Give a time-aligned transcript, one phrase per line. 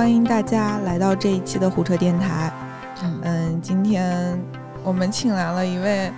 [0.00, 2.50] 欢迎大家来到这一期的胡扯电台。
[3.22, 4.34] 嗯，今天
[4.82, 6.10] 我们请来了一位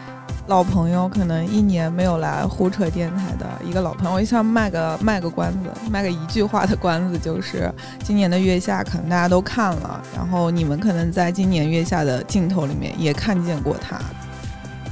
[0.46, 4.14] 老朋友，可能一年没有来胡扯电台的一个老朋友。
[4.14, 7.68] 我想卖个卖个关子，卖个一句话的关子，就是
[8.04, 13.98] 今年的月下可能大家都看了，然后你们可能在今年月下的镜头里面也看见过他，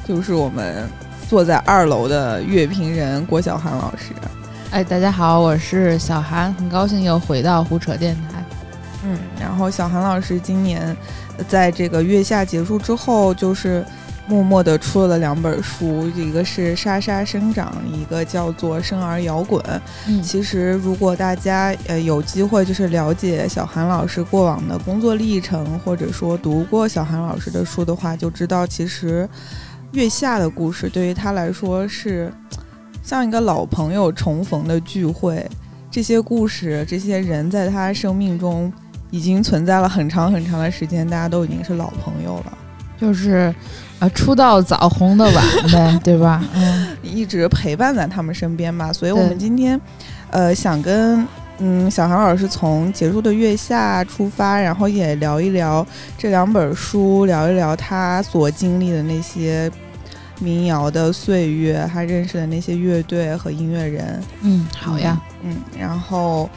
[0.04, 0.85] 就是我们
[1.29, 4.13] 坐在二楼的乐评人郭晓涵老师。
[4.72, 8.29] 哎，大家好，我是小韩，很高兴又回到胡扯电台。
[9.04, 10.96] 嗯，然后小韩老师今年
[11.49, 13.85] 在这个月下结束之后，就是
[14.26, 19.63] 默默的出了两本书，一个是《沙沙生长》，一个叫做《生而摇滚》。
[20.07, 29.29] 嗯，其实如果大家呃有机会就是了解小韩老师过往的工作历程，或者说读过小韩老师的书的话，就知道其实
[29.93, 32.33] 月下的故事对于他来说是。
[33.03, 35.45] 像一个老朋友重逢的聚会，
[35.91, 38.71] 这些故事、这些人在他生命中
[39.11, 42.58] 已经存在了很长很长的时间，大家都已经是老朋友了。
[42.98, 43.55] 就是，
[43.98, 46.44] 啊，出道早，红的晚呗， 对吧？
[46.55, 48.92] 嗯，一直陪伴在他们身边吧。
[48.92, 49.81] 所以，我们今天，
[50.31, 51.27] 呃，想跟
[51.58, 55.86] 嗯小韩老师从结束的月下出发，然后也聊一聊
[56.19, 59.70] 这两本书，聊一聊他所经历的那些。
[60.42, 66.48] 民谣的岁月，他认识的那些乐队和音乐人，嗯，好呀，嗯，然后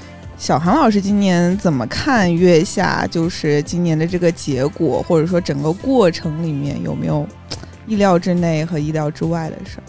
[0.44, 3.08] 小韩老师今年怎么看月下？
[3.08, 7.26] 就是今年的这个结果，或者说整个过程里面有没有
[7.88, 9.84] 意料之内和意料之外的事儿？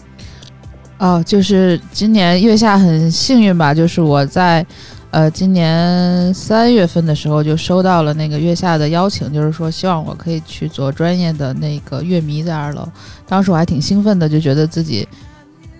[1.05, 4.65] 哦，就是今年月下很幸运吧，就是我在。
[5.11, 12.85] 呃，今年三月份的时候就收到了那个月下的邀请，就是说希望我可以去做专业的那个乐迷在二楼。
[13.25, 15.07] 当时我还挺兴奋的，就觉得自己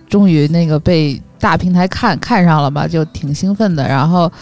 [0.08, 3.86] 终于那个被大平台看看上了吧，就挺兴奋的。
[3.86, 4.32] 然后，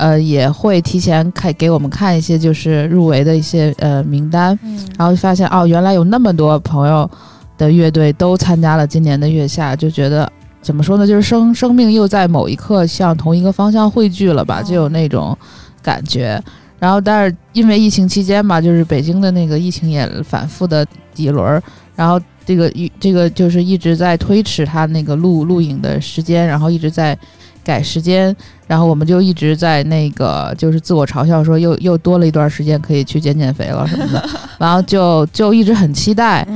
[0.00, 4.58] 呃，也会提前看给我们看一些就是入围的一些呃名单，
[4.98, 7.08] 然后发现哦，原来有那么多朋友
[7.56, 10.30] 的乐队都参加了今年的月下，就觉得。
[10.62, 11.06] 怎么说呢？
[11.06, 15.34] 就是生生命又在某一刻向同一个方向汇聚了吧，就有那种
[15.82, 16.38] 感觉。
[16.78, 21.62] 然后，但是因为疫情期间嘛，就是北京的那个疫情也反复的几轮，
[21.96, 27.18] 然后这个一这个就是一直在推迟他那个录录影的时间，然后一直在
[27.64, 28.34] 改时间，
[28.66, 34.28] 然后我们就一直在那个就是自我嘲笑说又又多了一段时间可以去减减肥了什么的，
[34.58, 36.46] 然后就就一直很期待。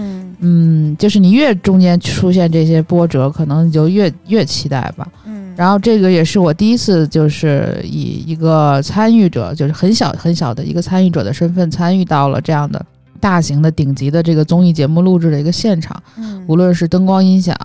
[0.41, 5.09] 嗯，就是你越中间出现这些波折，可能你就越越期待吧。
[5.25, 12.85] 嗯，然后这个也是我第一次，就是以一个参与者，就是很小很小的一个参与者的身份参与到了这样的
[13.25, 15.99] 大型的顶级的这个综艺节目录制的一个现场。
[16.19, 17.57] 嗯，无论是灯光音响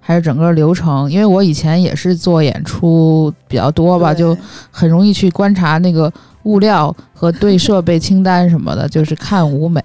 [0.00, 4.34] 还是整个流程，因为我以前也是做演出比较多吧，就
[4.70, 6.10] 很容易去观察那个。
[6.44, 9.80] 物料和对设备清单什么的，就 是看舞美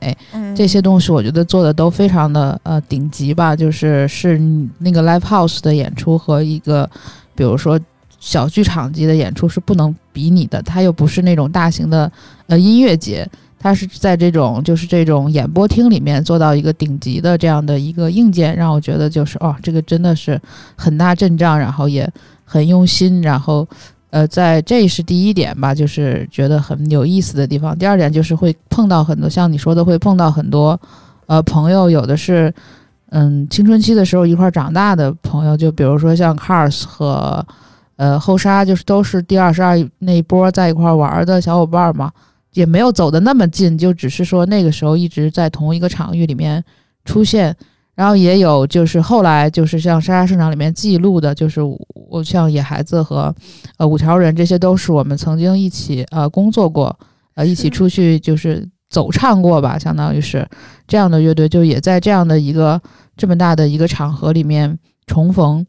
[0.56, 3.56] 这些东西，我觉得做的都非常的呃顶级吧。
[3.56, 4.42] 就是是
[4.80, 6.90] 那个 live house 的演出和一个，
[7.36, 7.80] 比如说
[8.20, 10.60] 小剧场级的演出是不能比拟的。
[10.64, 12.12] 它又不是那种大型的
[12.48, 20.40] 呃音乐节，它是在这种就是这种演播厅里面做到一个顶级的这样的一个硬件，让我觉得就是哦，这个真的是
[20.76, 22.10] 很大阵仗，然后也
[22.46, 23.68] 很用心，然后。
[24.10, 27.78] 呃，在这是第一点吧，就是觉得很有意思的地方。
[27.78, 30.80] 第二点就是会碰到很多像你说的，会碰到很多
[31.26, 32.52] 呃朋友，有的是
[33.10, 37.46] 嗯青春期的时候一块长大的朋友，就比如说像 Cars 和
[37.98, 42.10] 呃后沙，就是都是第二十二那一波在一块玩的小伙伴嘛，
[42.58, 46.64] 也没有走的那么近，就只是说那个时候一直在同一个场域里面
[47.06, 47.56] 出现。
[47.94, 51.60] 然后也有，就是后来就是像《沙沙市场》里面记录的，就是
[52.10, 53.34] 我像野孩子和，
[53.78, 56.96] 呃五条人，这些都是我们曾经一起呃工作过，
[57.34, 60.48] 呃一起出去就是走唱过吧，相当于是
[60.88, 62.80] 这样的乐队，就也在这样的一个
[63.16, 65.66] 这么大的一个场合里面重逢，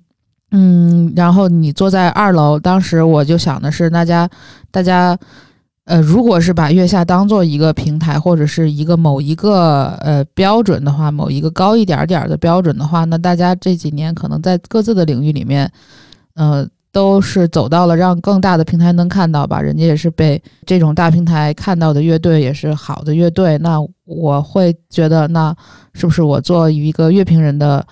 [0.50, 4.28] 嗯，然后你坐在二楼，当时我就想的是大家，
[4.70, 5.18] 大家。
[5.88, 15.72] 呃，如果是把月下当做一个平台，或者是一个某一个呃标准的话，某一个高一点点的标准的话，那大家这几年可能在各自的领域里面，
[16.34, 19.62] 呃，都是走到了让更大的平台能看到吧。
[19.62, 23.56] 人家也是被这种大平台看到的乐队，也是好的乐队。
[23.56, 25.56] 那我会觉得，那
[25.94, 27.82] 是不是我做一个乐评人的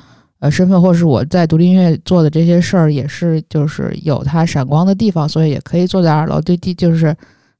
[0.40, 7.16] 呃身份，或者是我在独立音乐做的这些事儿，也是就是有它闪光的地方，所以也可以坐在二楼，对地就是。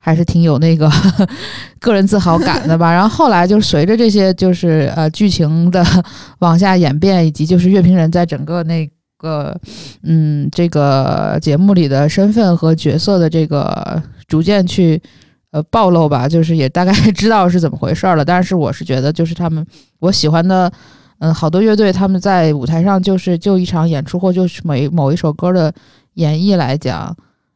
[0.06, 0.88] 还是挺有那个
[1.80, 2.92] 个人自豪感的吧。
[2.92, 5.84] 然后后来就随着这些就是呃剧情的
[6.38, 8.88] 往下演变，以及就是乐评人在整个那
[9.18, 9.60] 个
[10.04, 15.02] 嗯这个节目里的身份和角色的这个逐渐去
[15.50, 18.24] 呃暴露吧，就是也大概 知道是怎么回事了。
[18.24, 19.66] 但是我是觉得，就是他们
[19.98, 20.70] 我喜欢的，
[21.18, 25.74] 嗯，好多乐队他们在舞台上就是就一场演出或就是每某一首歌的
[26.14, 27.12] 演绎来讲，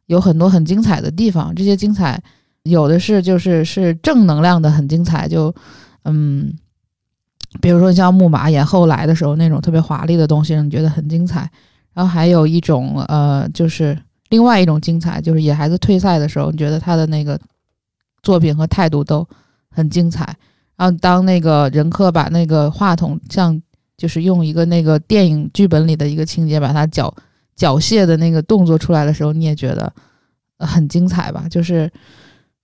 [0.06, 1.54] 有很多很精彩的地方。
[1.54, 2.20] 这些精彩
[2.64, 5.26] 有的是就是是正能量的，很精彩。
[5.28, 5.54] 就
[6.04, 6.52] 嗯，
[7.60, 11.50] 比如说像木马演后来的时候那种特别华丽的东西，让你觉得很精彩。
[11.92, 13.98] 然后还有一种呃，就是
[14.28, 17.38] 另外一种精彩，就是野孩子退赛的时候，你觉得他的那个
[18.22, 19.26] 作品和态度都
[19.70, 20.36] 很精彩。
[20.76, 23.60] 然后当那个任科把那个话筒像
[23.98, 27.14] 就是用一个那个电影剧本里的一个情节把它缴
[27.56, 29.92] 缴械的那个动作出来的时候，你也觉得
[30.58, 31.46] 很精彩吧？
[31.50, 31.90] 就是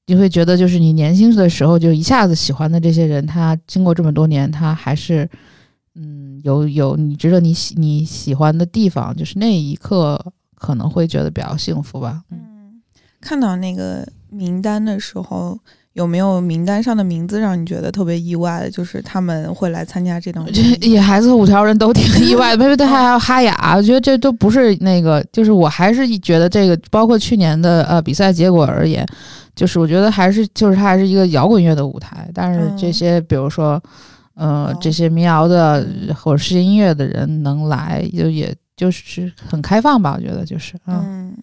[0.06, 5.28] 你会觉得，就是你年轻的时候就一下子喜欢的这些人，他经过这么多年，他还是。
[5.98, 10.22] 嗯，有有你值得你喜你喜欢的地方，就是那一刻
[10.54, 12.20] 可能会觉得比较幸福吧。
[12.30, 12.82] 嗯，
[13.18, 15.58] 看到那个名单的时候，
[15.94, 18.70] 有没有名单上的名字让你觉得特别意外的？
[18.70, 20.46] 就是他们会来参加这档，
[20.82, 29.02] 野孩子和五条人都挺意外的， 因为还有哈雅，我觉得这都不是那个，就是我还是觉得这个，包括去年的呃比赛结果而言，
[29.56, 33.82] 就是我觉得还是就是它还是一个摇滚乐的舞台，但是这些比如说。
[34.38, 40.74] 呃，这些民谣的或者世界音乐的人能来，就也就是很开放吧，我觉得就是。
[40.86, 41.34] 嗯，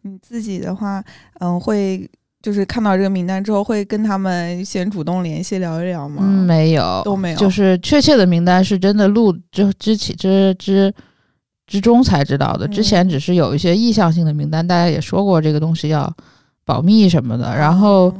[0.00, 1.04] 你自己的话，
[1.40, 2.10] 嗯，会
[2.40, 6.22] 就是看到这个名单之后，会跟他们先主动联系聊一聊吗？
[6.22, 7.36] 嗯，没有，都没有。
[7.36, 10.94] 就是确切的名单是真的录之之前之之
[11.66, 16.10] 之中才知道的，之前只是有一些意向性的名单，大家也说过这个东西要
[16.64, 18.12] 保密什么的，然后。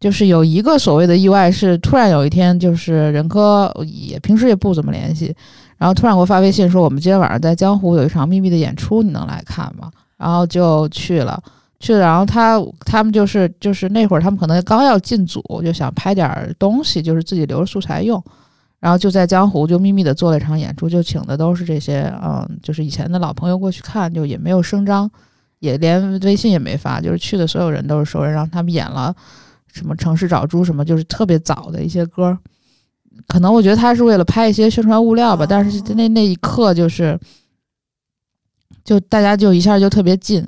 [0.00, 5.34] 就是有一个所谓的意外，是突然有一天，就是任科也平时也不怎么联系，
[5.78, 9.90] 然后突然给我发微信说，我们今天晚上在江湖有一场秘密的演出，你能来看吗？
[10.18, 11.42] 然后就去了，
[11.80, 18.22] 去了，然后他他们就是就是那会儿他们可能刚要进组，就想拍点东西，就是自己留着素材用，
[18.80, 25.10] 然后就在江湖就秘密的做了一场演出，就请的都是这些嗯，就是以前的老朋友过去看，就也没有声张，
[25.64, 29.14] 也连微信也没发，就是去的所有人都是熟人，然后他们演了。
[29.72, 32.38] 什么城市找猪什么，就是特别早的一些歌，
[33.26, 35.44] 可能我觉得他是为了拍一些宣传物料吧。
[35.44, 37.18] 但是那那一刻就是，
[38.84, 40.46] 就大家就一下就特别近，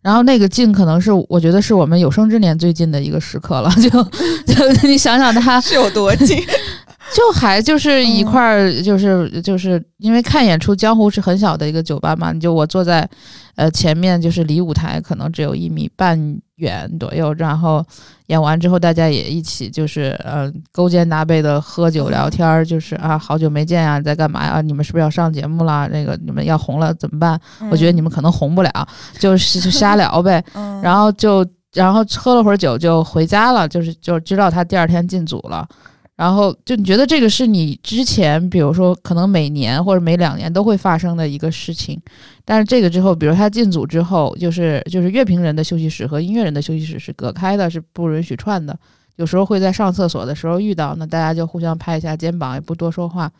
[0.00, 3.70] 然后那个近可能是我觉得是我们有生之年最近的一个时刻了。
[3.72, 3.90] 就
[4.48, 6.42] 就你想想他是有多近，
[7.14, 13.08] 就还就是一块儿，就是就是因为看演出，江湖是很小的一个酒吧嘛，你就我坐在
[13.56, 16.38] 呃前面，就是离舞台可能只有一米半。
[16.56, 17.84] 远左右，然后
[18.26, 24.60] 演完之后，大家也一起就是呃勾肩搭背的喝酒聊天儿，就是啊好久没见啊，在干嘛呀？
[24.60, 25.88] 你们是不是要上节目了？
[25.88, 27.40] 那个你们要红了怎么办？
[27.68, 28.70] 我觉得你们可能红不了，
[29.18, 30.44] 就是就瞎聊呗。
[30.80, 35.66] 然后就然后喝了会儿酒就回家了，就是就知道他第二天进组了。
[36.14, 42.00] 然后就你觉得这个是你之前，比如说可能每年或者每两年都会发生的一个事情，
[42.44, 48.78] 但是这个之后，比如他进组之后，就是就是乐评人的休息室和音乐人的休息室是隔开的，是不允许串的。
[49.16, 53.30] 有时候会在上厕所的时候遇到，那大家就互相拍一下肩膀，也不多说话。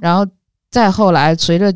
[0.00, 0.24] 然后
[0.70, 1.74] 再后来，随着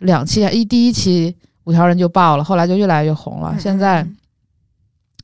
[0.00, 1.34] 两期一第一期
[1.64, 3.56] 五条人就爆了，后来就越来越红了。
[3.58, 4.06] 现在。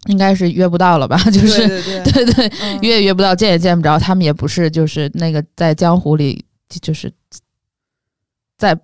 [0.07, 1.17] 应该是约不到了吧？
[1.31, 1.67] 就是
[2.03, 3.99] 对对，约也约不到，见也见不着。
[3.99, 6.45] 他们也不是，就是那个在江湖里，
[6.81, 7.13] 就是
[8.59, 8.79] 在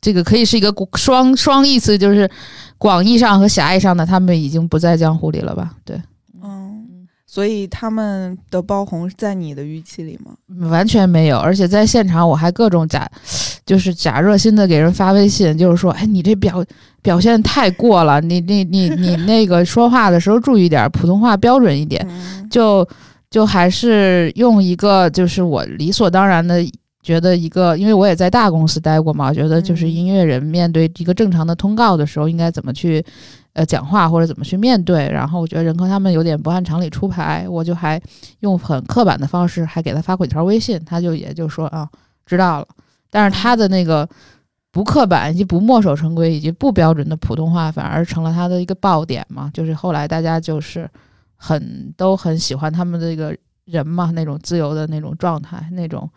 [0.00, 2.30] 这个可以是一个双双意思，就是
[2.78, 5.74] 广义上和狭义上的，他们已经不在江湖里了吧？
[5.84, 6.00] 对。
[7.32, 10.32] 所以他们的爆红在你的预期里吗？
[10.68, 13.10] 完全没有，而且在现场我还各种假，
[13.64, 16.62] 就是假热心的给人发微信，就是说，哎，你这表
[17.00, 22.06] 表现太过了，你你你你那个说话的时候注意点，普通话标准一点，
[22.50, 22.86] 就
[23.30, 26.62] 就还是用一个就是我理所当然的
[27.02, 33.02] 觉得一个，因为我也在大公司待过嘛，我觉得就是音乐人面对一个正常的通告的时候应该怎么去。
[33.54, 38.00] 呃，讲话或者怎么去面对，然后我觉得任科他们有点不按常理出牌，我就还
[38.40, 41.88] 用很刻板的方式，还给他发过几条微信，他就也就说啊，
[42.24, 42.66] 知道了。
[43.10, 44.08] 但是他的那个
[44.70, 49.50] 不刻板以及不墨守成规以及不标准的普通话，反而成了他的一个爆点嘛。
[49.52, 50.88] 就是后来大家就是
[51.36, 56.08] 很都很喜欢他们的这个人嘛，那种自由的那种状态，那种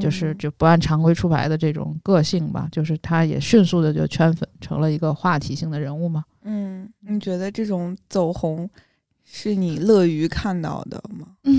[0.00, 2.68] 就是就不按常规出牌的这种个性吧。
[2.72, 6.24] 就是他也迅速的就圈粉，成了一个话题性的人物嘛。
[6.42, 8.68] 嗯，你觉得这种走红
[9.24, 11.26] 是你乐于看到的吗？
[11.44, 11.56] 嗯，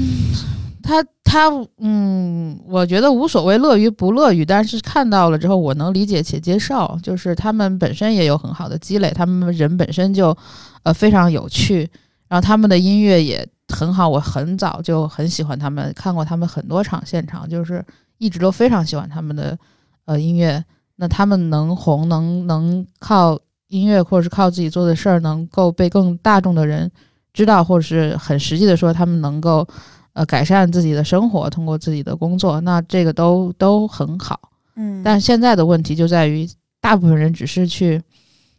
[0.81, 6.97] 他他嗯，我觉得无所谓乐于不乐于，但是看到了之后，我能理解且接受。
[7.03, 10.35] 就是他们本身也有很好的积累，他们人本身就
[10.83, 11.87] 呃非常有趣，
[12.27, 17.85] 然后他们的音乐也很好，我很早就很喜欢他们，看过他们很多场现场，就是
[18.17, 19.57] 一直都非常喜欢他们的
[20.05, 20.63] 呃音乐。
[20.95, 26.91] 那他们能红，能能靠音乐或者是靠自己做的事儿，能够被更大众的人
[27.31, 29.65] 知道，或者是很实际的说，他们能够
[30.13, 34.37] 呃改善自己的生活，通过自己的工作，那这个都都很好。
[34.75, 36.49] 嗯，但现在的问题就在于，
[36.81, 38.01] 大部分人只是去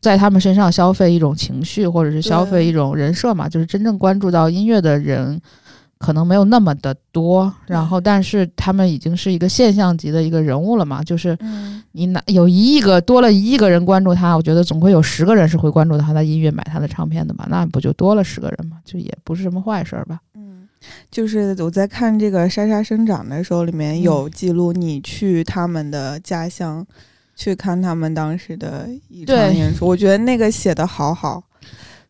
[0.01, 5.41] 在他们身上消费一种情绪，或者是消费一种人设嘛，就是真正关注到音乐的人。
[5.99, 11.37] 可能没有那么的多，然后但是他们已经是一个现象级的一个人物了嘛，就是
[11.93, 20.19] 你哪有一亿个多了一亿个人关注他，我觉得总会有十个人是会关注他的音乐、买他的唱片的嘛，那不就多了十个人嘛，就也不是什么坏事儿吧。
[20.35, 20.67] 嗯，
[21.11, 26.87] 就是我在看这个《莎莎生长》的时候，里面有记录你去他们的家乡
[27.41, 31.43] 去看他们当时的一场演出，我觉得那个写的好好，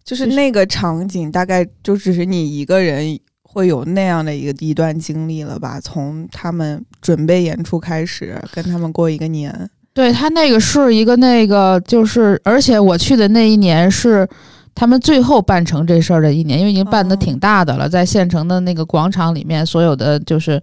[0.03, 3.17] 就是那个场景大概就只是你一个人。
[3.53, 5.81] 会有那样的一个一段经历了吧？
[5.81, 9.53] 从他们准备演出开始，跟他们过一个年。
[9.93, 14.25] 对他那个是一个那个，就是而且我去的那一年是
[14.73, 20.63] 他们最后办成这事儿的一年，因为已经办的挺大的了，在县城的那个广场里面，所有的就是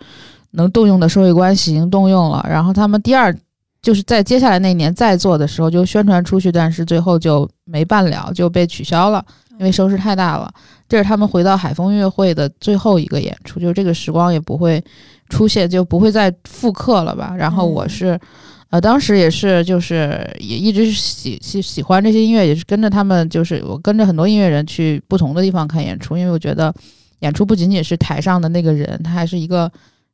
[0.52, 2.46] 能动用的社会关系已经动用了。
[2.50, 3.36] 然后他们第二
[3.82, 9.24] 就是在接下来那一年再做的时候就宣传出去，但是最后就没办了，就被取消了，
[9.60, 10.52] 因为声势太大了。
[10.90, 14.84] 这是他们回到海风音乐会的最后一个演出，就是这个时光也不会
[15.30, 17.34] 出现，就不会再复刻了吧。
[17.38, 18.18] 然后我是，
[18.70, 26.74] 呃，当时也是，就是也一直喜喜喜欢这些音乐，也是跟着他们，就是我跟着很多音乐人去不同的地方看演出，因为我觉得
[27.20, 29.70] 演出不仅仅是台上的那个人，他还是一个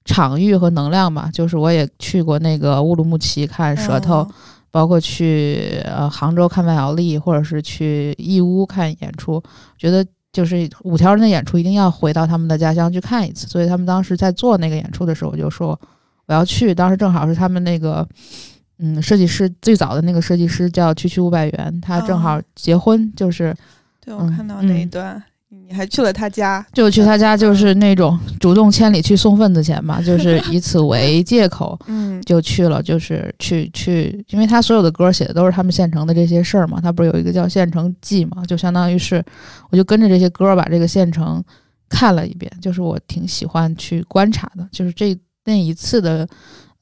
[0.06, 1.30] 场域和能量吧。
[1.34, 4.28] 就是我也去过那个乌鲁木齐看舌头，
[4.72, 9.42] 包括去呃杭州看万晓利，或者是去义乌看演出，
[9.78, 10.06] 觉得。
[10.34, 15.80] 就是五条人的演出一定要回到他们的家乡去看一次，所以他们当时在做那个演出的时候，我就说
[16.26, 16.74] 我要去。
[16.74, 18.04] 当时正好是他们那个，
[18.80, 23.56] 嗯，设计师最早的那个设计师叫区区五百元，他正好结婚，就是
[24.04, 25.22] 对我看到那一段。
[25.68, 39.24] 你还去了他家，就去他家，就是那种主动千里去送份子钱嘛，就是 以此为借口，嗯，就去了，就是去去，因为他所有的歌写的都是他们县城的这些事儿嘛，他不是有一个叫《县城记》嘛，就相当于是，
[39.70, 41.44] 我就跟着这些歌把这个县城
[41.88, 46.28] 看了一遍，就是我挺喜欢去观察的，就是这那一次的，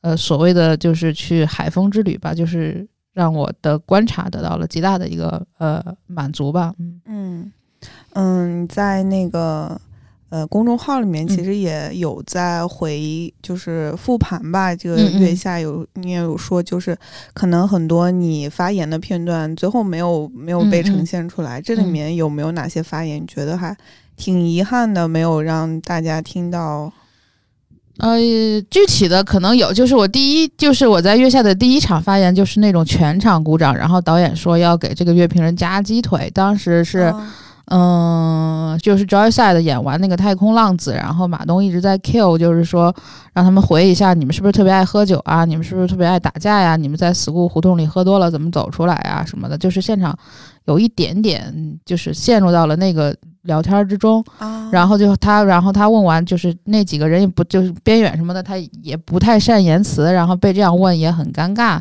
[0.02, 7.02] 呃，所谓的就是去海风之旅吧，就是让我的观察得到了极大的一个呃满足吧，嗯。
[7.06, 7.52] 嗯。
[8.14, 9.80] 嗯，在那个
[10.30, 14.76] 呃公众号里面，其实也有在回，就是复盘吧。
[14.76, 16.98] 这个月下有你也有说，就是
[17.34, 21.62] 可能很多你发言的片段最后没有没有被呈现出来。
[21.62, 23.76] 这里面有没有哪些发言，你觉得还
[24.18, 26.92] 挺遗憾的，没有让大家听到？
[27.98, 28.20] 呃，
[28.70, 37.14] 具体的可能有，就是我第一，就是我在月下的第一场发言，就是那种全场鼓掌，然后导演说要给这个乐评人加鸡腿，当时是。
[37.74, 42.94] 嗯，就是 Joyside 演完那个太空浪子，然后马东一直在 kill，就是说
[43.32, 45.46] 让他们回忆一下，你们是不是特别爱喝酒啊？
[45.46, 46.76] 你们是不是特别爱打架呀？
[46.76, 49.24] 你们在 school 胡同里喝多了怎么走出来啊？
[49.26, 50.14] 什么的，就是现场
[50.66, 53.16] 有一点点就是陷入到了那个。
[53.44, 54.24] 聊天之中，
[54.72, 61.80] 然后就他，然后他问完，就是那几个人也不就是边远什么的，他也不太善言辞，然后被这样问也很尴尬，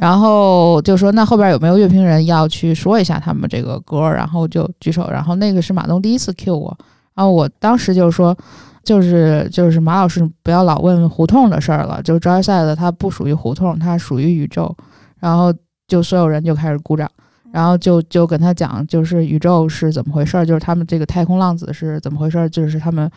[0.00, 6.76] 然后就说那后边有没有乐评人要去说一下他们这个歌，然后就举手，然后那个是马东第一次 Q 我，
[7.14, 8.36] 然后我当时就说，
[8.82, 14.74] 就是就是马老师不要老问胡同的事儿了，就招赛的他不属于胡同，他属于宇宙，
[15.20, 15.54] 然后
[15.86, 17.08] 就所有人就开始鼓掌。
[17.56, 23.10] 然后就就跟他讲，就是宇宙是怎么回事儿，就是他们这个太空浪子是怎么回事儿，就是他们，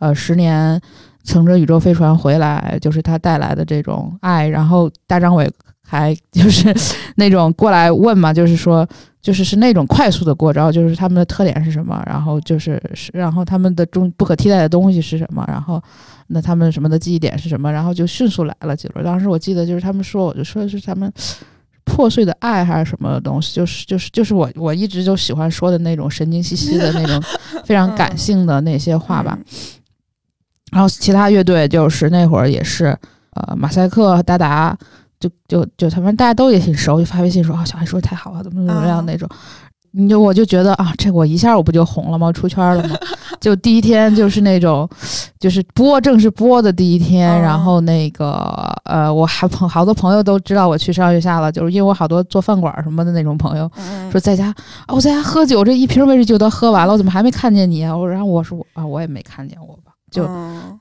[0.00, 0.78] 呃，十年
[1.24, 4.46] 乘着宇宙飞船回来，就是他带来的这种爱。
[4.46, 5.50] 然后大张伟
[5.82, 6.74] 还就是
[7.14, 8.86] 那种过来问嘛，就是说，
[9.22, 15.82] 就是是那种快速的过招，就是他们的特点是什么，然后就是是，然后他们的中不可替代的东西是什么，然后
[16.26, 19.02] 那他们什么的记忆点是什么，然后就迅速来了几轮。
[19.02, 21.10] 当时我记得就是他们说，我就说的是他们。
[21.86, 23.54] 破碎的爱还是什么东西？
[23.54, 27.22] 就是就是就是我我一直就喜欢说的那种神经兮兮的那种
[27.64, 29.38] 非常感性的那些话吧。
[30.72, 32.86] 然后其他乐队就是那会儿也是，
[33.30, 34.76] 呃，马赛克、达达，
[35.18, 39.26] 就就就他们大家都也挺熟，就发微信说啊，小孩说的太好了，怎么怎么样那种。
[39.98, 42.30] 你就我就觉得啊，这我一下我不就红了吗？
[42.30, 42.98] 出圈了吗？
[43.40, 44.86] 就第一天就是那种，
[45.40, 48.36] 就是播正式播的第一天，然后那个
[48.84, 53.70] 呃，我还朋好多朋友都知道我去上月下了，就是因为我好多做饭馆什么的那种朋友，
[54.12, 57.96] 说在家啊，我在家喝酒，这一瓶威士忌都喝完了，我怎么还没看见你啊？
[57.96, 60.28] 我然后我说啊，我也没看见我吧，就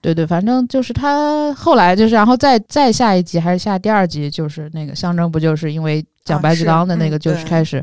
[0.01, 7.81] 对对，反正就是他后来就是，然后再再下一集还是下第二集，就是那个象征不就是因为讲白举纲的那个就是开始。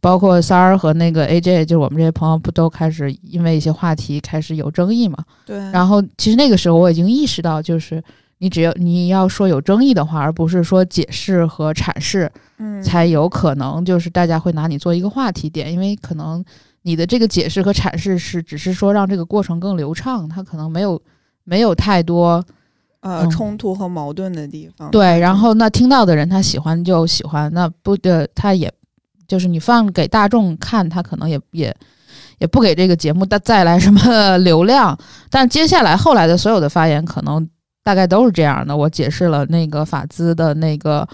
[0.00, 5.18] 包括三儿和那个 AJ，就是我们这些朋友，不都开始因为一些话题开始有争议嘛？
[5.44, 5.56] 对。
[5.72, 8.02] 然后其实那个时候我已经意识到，就是
[8.38, 16.44] 你只要你要说有争议的话，而不是说解释和阐释，嗯，才有可能就是大家会拿你做一个话题点，因为可能
[16.82, 21.00] 你的这个解释和阐释是只是说让这个过程更流畅，它可能没有
[21.42, 22.44] 没有太多
[23.00, 24.90] 呃冲突和矛盾的地方。
[24.92, 25.18] 对。
[25.18, 28.72] 然后那听到的人他喜欢就喜欢，那不的他也。
[29.28, 31.76] 就是你放给大众看，他可能也也
[32.38, 34.98] 也不给这个节目带再来什么流量。
[35.28, 37.46] 但接下来后来的所有的发言，可能
[37.84, 38.74] 大概都是这样的。
[38.74, 41.06] 我解释了那个法兹的那个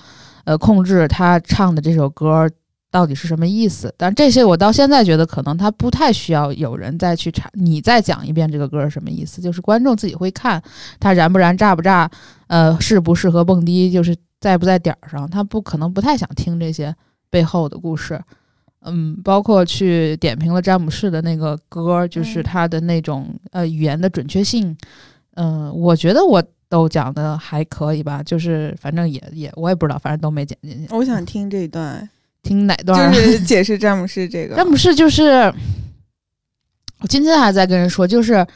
[0.45, 2.49] 呃控制他唱的这首歌
[2.93, 3.93] 到底是什么意思。
[3.99, 9.43] 但这些我到现在觉得，可能他不太需要有人再去查，你再讲一遍这个歌是什么意思。
[9.43, 10.63] 就是观众自己会看，
[11.01, 12.09] 他燃不燃、炸不炸，
[12.47, 16.95] 呃，适不适合蹦迪，就是在不在点儿上，他不可能不太想听这些。
[17.35, 18.21] 背后的故事，
[18.83, 24.77] 嗯，包括去点评了詹姆士的那个歌，就是他的那种呃语言的准确性，
[25.35, 30.95] 嗯，我觉得我都讲的还可以吧，就是反正也也我也不知道，反正都没剪进去。
[30.95, 32.09] 我想听这一段，
[32.45, 33.13] 听哪段？
[33.13, 34.55] 就 是解释詹姆士这个。
[34.55, 35.53] 詹姆士就是，
[37.01, 38.47] 我今天还在跟人说，就是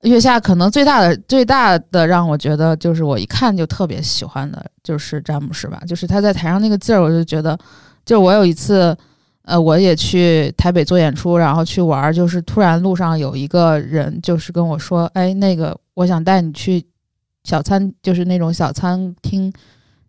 [0.00, 7.58] 月下可能最大的最大的让我觉得就是我一看就特别喜欢的就是詹姆士吧，就是他在台上那个劲儿，我就觉得。
[8.04, 8.94] 就我有一次，
[9.44, 16.84] 呃，我也去台北做演出，然后去玩，就是突然路上有一个人，就是跟我说，哎，那个我想带你去
[17.44, 19.52] 小餐，就是那种小餐厅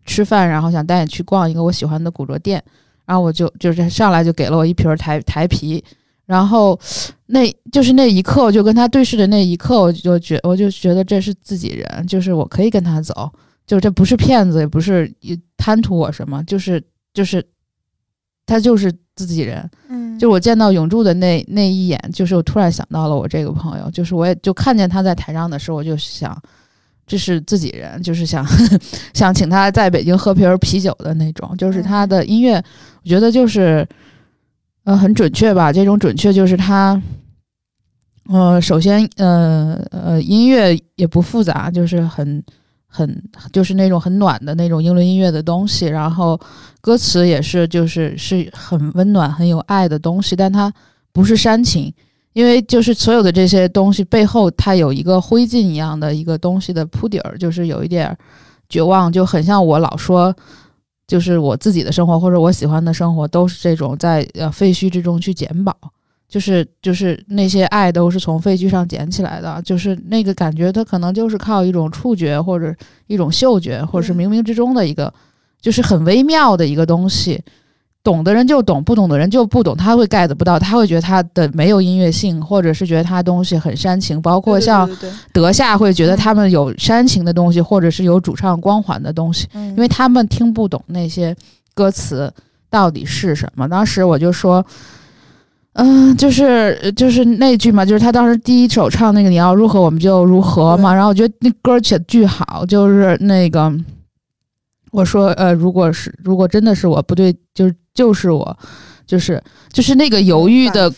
[0.04, 2.62] 吃饭，然后想带你去逛一个我喜欢的古着店，
[3.06, 5.82] 然后我就就是上来就给了我一瓶台台啤，
[6.26, 6.78] 然后
[7.26, 13.30] 那就是那一刻，我就跟他对视的那一刻，我就觉我就觉得这是自己人，就是我可以跟他走，
[13.66, 15.10] 就这不是骗子，也不是
[15.56, 16.82] 贪图我什么，就是
[17.14, 17.42] 就是。
[18.46, 26.40] 他就是自己人，嗯，就我见到永柱的那那一眼，就是我突然想到了我这个朋友，就是我也就看见他在台上的时候，我就想，
[27.06, 28.46] 这是自己人，就是想
[29.12, 32.54] 想请他在北京喝瓶啤酒的那种，就是他的音乐，
[33.02, 33.86] 我觉得就是
[34.84, 37.02] 呃很准确吧，这种准确就是他，
[38.28, 42.42] 呃，首先呃呃音乐也不复杂，就是很。
[42.96, 46.40] 很就是那种很暖的那种英伦音乐的东西，然后
[46.80, 50.72] 歌词也是就是是很温暖很有爱的东西，但它
[51.12, 51.92] 不是煽情，
[52.32, 58.16] 因为就是所有的这些东西背后它有一个灰烬一样的一个东西的铺底儿，就是有一点
[58.70, 60.34] 绝望，就很像我老说，
[61.06, 65.76] 就是我自己的生活或者我喜欢的生活都是这种在呃废墟之中去捡宝。
[66.28, 72.74] 就是就是那些爱都是从废墟上捡起来的，就是那个感觉，它可能就是靠一种触觉或者
[73.06, 75.12] 一种嗅觉，或者是冥冥之中的一个，
[75.60, 77.40] 就是很微妙的一个东西。
[78.02, 84.20] 懂的人就懂，不懂的人就不懂，他会 get 不到，他会觉得他的没有音乐性，或者是觉得他东西很煽情。
[84.22, 84.88] 包括像
[85.32, 91.34] 德夏会觉得他们有煽情的东西，或者是有主唱光环的东西，因为他们听不懂那些
[91.74, 92.32] 歌词
[92.70, 93.68] 到底是什么。
[93.68, 94.64] 当时我就说。
[95.78, 103.70] 嗯，就是就是那句嘛，就是他当时第一首唱那个你要如何我们就如何嘛，然后我觉得那歌写的巨好，就是那个
[104.90, 108.58] 我说呃，如果是如果真的是我不对，就是就是我，
[109.06, 110.90] 就是就是那个犹豫的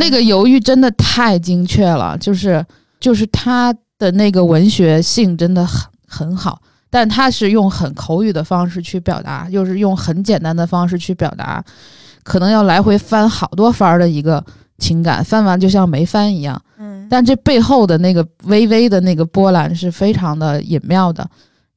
[0.00, 2.64] 那个犹豫真的太精确了，就是
[2.98, 6.60] 就是他的那个文学性真的很很好，
[6.90, 11.64] 但他是用很口语的方式去表达，又是用很简单的方式去表达。
[12.26, 14.44] 可能要来回翻好多番的一个
[14.78, 16.60] 情感，翻完就像没翻一样。
[16.76, 21.24] 嗯，但这背后的那个微微的那个波澜是非常的隐妙的，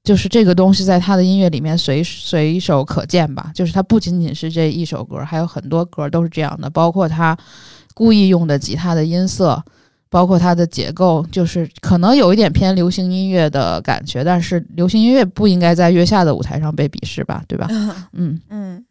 [0.04, 3.52] 就是这个东西在他的音乐里面随随手可见吧。
[3.54, 7.38] 就是他不仅仅是这一首歌，还有很多歌都是这样的，包括他
[7.94, 9.64] 故意用的吉他的音色，
[10.10, 17.44] 包括它的结构，就是可能有一点偏流行音乐的感觉，但是流行音乐不应该在月下的舞台上被鄙视吧？
[17.48, 17.68] 对吧？
[18.14, 18.84] 嗯嗯。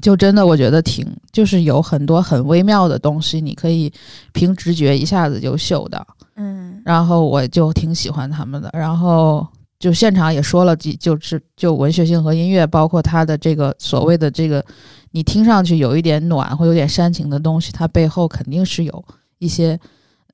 [0.00, 3.92] 就真的，我觉得挺，就是有很多很微妙的东西，你可以
[4.32, 9.46] 凭直觉一下子就嗅到，嗯，然后我就挺喜欢他们的，然后
[9.78, 14.64] 就现场也说了几，就是就文学性和音乐，包括他的这个所谓的这个，
[15.10, 19.04] 你听上去有一点暖或有点煽情的东西，它背后肯定是有
[19.38, 19.78] 一些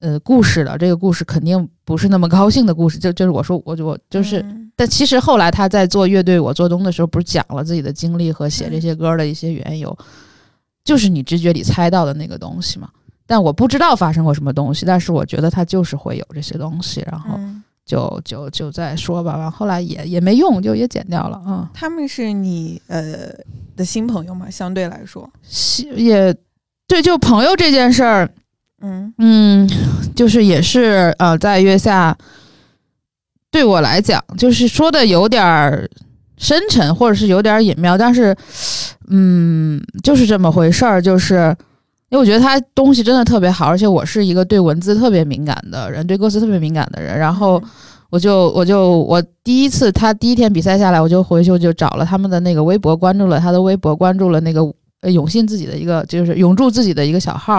[0.01, 2.99] 呃故事的，这个故事肯定不是那么高兴的故事。
[2.99, 4.44] 就就是我说，我就我就是，
[4.80, 9.94] 但其实后来他在做乐队我做东的时候，不是讲了自己的经历和写这些歌的一些缘由，
[10.82, 12.88] 就是你直觉里猜到的那个东西嘛。
[13.26, 17.38] 但我不知道发生过什么东西，但是我觉得他就是会有这些东西，然后
[17.84, 19.36] 就就就再说吧。
[19.36, 21.68] 完后来也也没用，就也剪掉了啊。
[21.74, 23.28] 他们是你呃
[23.76, 24.48] 的新朋友嘛？
[24.48, 25.30] 相对来说，
[25.94, 26.34] 也
[26.88, 28.30] 对，就朋友这件事儿，
[28.80, 29.68] 嗯嗯，
[30.16, 32.16] 就是也是呃，在月下
[33.50, 35.88] 对我来讲，就是说的有点儿
[36.36, 38.36] 深沉，或者是有点隐妙，但是
[39.08, 41.56] 嗯，就是这么回事儿，就是。
[42.12, 47.16] 因为我觉得他东西真的特别好，而且我是一个对文字特别敏感的人，对歌词特别敏感的人。
[47.16, 47.62] 然后
[48.10, 54.60] 我就我就我第一次他第一天比赛下来，我就回去就找了他们的那个微博，关注了他的微博，关注了那个
[55.02, 57.58] 呃永信自己的一个就是永驻自己的一个小号，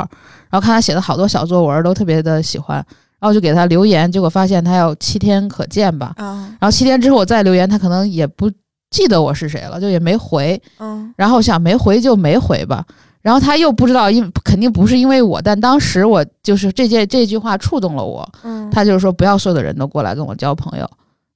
[0.49, 2.85] 然后看他写的好多小作文，都特别的喜欢，
[3.21, 8.51] 然后就给他留言，结果发现他要七天可见吧，然后七天之后我再留言，他可能也不
[8.89, 12.83] 记得我是谁了，就也没回，嗯，然后想没回就没回吧。
[13.21, 18.27] 然后他又不知道，因肯定不是因为我，但当时我就是这件这句话触动了我。
[18.43, 20.89] 嗯，他就是说不要所有的人都过来跟我交朋友，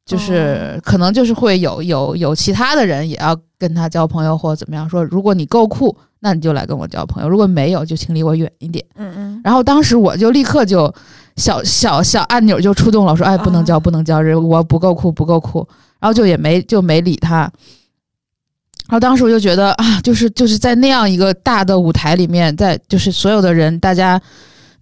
[0.03, 4.89] 就是可能就是会有有有其他的人也要跟他交朋友或者怎么样。
[4.89, 8.83] 说如果你够酷，那你就来跟我交朋友；如果没有，就请离我远一点。
[8.95, 9.41] 嗯嗯。
[9.43, 10.91] 然后当时我就立刻就
[11.35, 15.67] 小小小按钮就触动了，说哎不能交不能交人，我不够酷不够酷。
[15.99, 17.51] 然后就也没就没理他。
[18.87, 24.21] 然后当时我就觉得啊，就是就是在那样一个大的舞台里面，在就是所有的人大家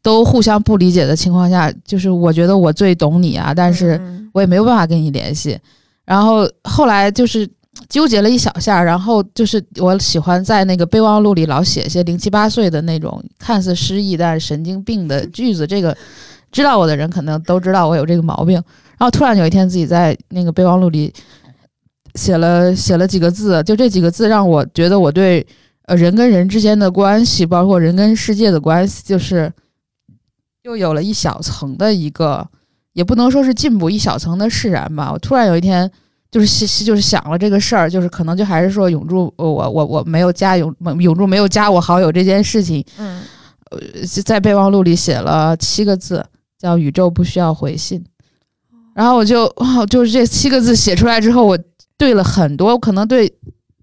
[0.02, 4.02] 都互相不理解的情况下，就是我觉得我最懂你啊，但是
[4.34, 5.58] 我也没有办法跟你联系。
[6.04, 7.50] 然后后来就是
[7.88, 15.66] 纠结了一小下，然后就是我喜欢在那个备忘录里老写些零七八碎的那种看似失忆但是神经病的句子。
[15.66, 15.96] 这个
[16.54, 18.56] 知道我的人可能都知道我有这个毛病。
[18.56, 21.14] 然后突然有一天自己在那个备忘录里。
[22.16, 25.44] 写了写了几个字，就这几个字让我觉得我对
[25.86, 29.52] 呃人跟人之间的关系，包括人跟世界的关系，就是
[30.62, 32.48] 又有了一小层的一个，
[32.94, 35.12] 也不能说是进步，一小层的释然吧。
[35.12, 35.90] 我突然有一天
[36.30, 43.24] 就是就是想了这个事儿，就是可能就还是说永驻我我我没有加永永驻没有加我好友这件事情，嗯，
[44.24, 46.24] 在备忘录里写了七个字，
[46.64, 48.04] 叫宇宙不需要回信。
[48.96, 51.60] 然后我就哇，就是这七个字写出来之后，我。
[51.96, 53.32] 对了很多，可能对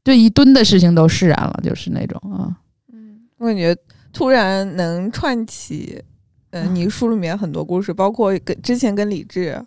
[0.02, 2.52] 对一吨的事情都释然了，就是那种啊。
[2.92, 3.74] 嗯，我感觉
[4.12, 6.02] 突然能串起，
[6.50, 9.58] 嗯，你书里面很多故事，包括跟之前跟李志，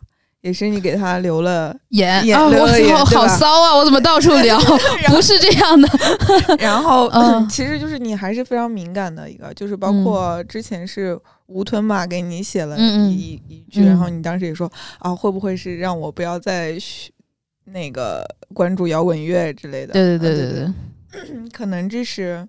[0.41, 3.75] 也是你给他留了言，言我好骚啊！
[3.75, 4.59] 我怎么到处聊？
[5.07, 5.89] 不是这样的。
[6.59, 12.77] 然后，嗯，其实就是你还是非常敏感的一个，就是包括之前是吴吞嘛给你写了
[13.09, 16.77] 一一句，然后你当时也说啊，会不会是让我不要再。
[17.65, 20.73] 那个关注摇滚乐之类的，对对对对
[21.09, 22.45] 对， 可能这是，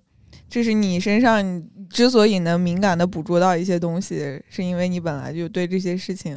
[0.51, 6.37] 这是你身上之所以能敏感的捕捉到一些东西，是因为你本来就对这些事情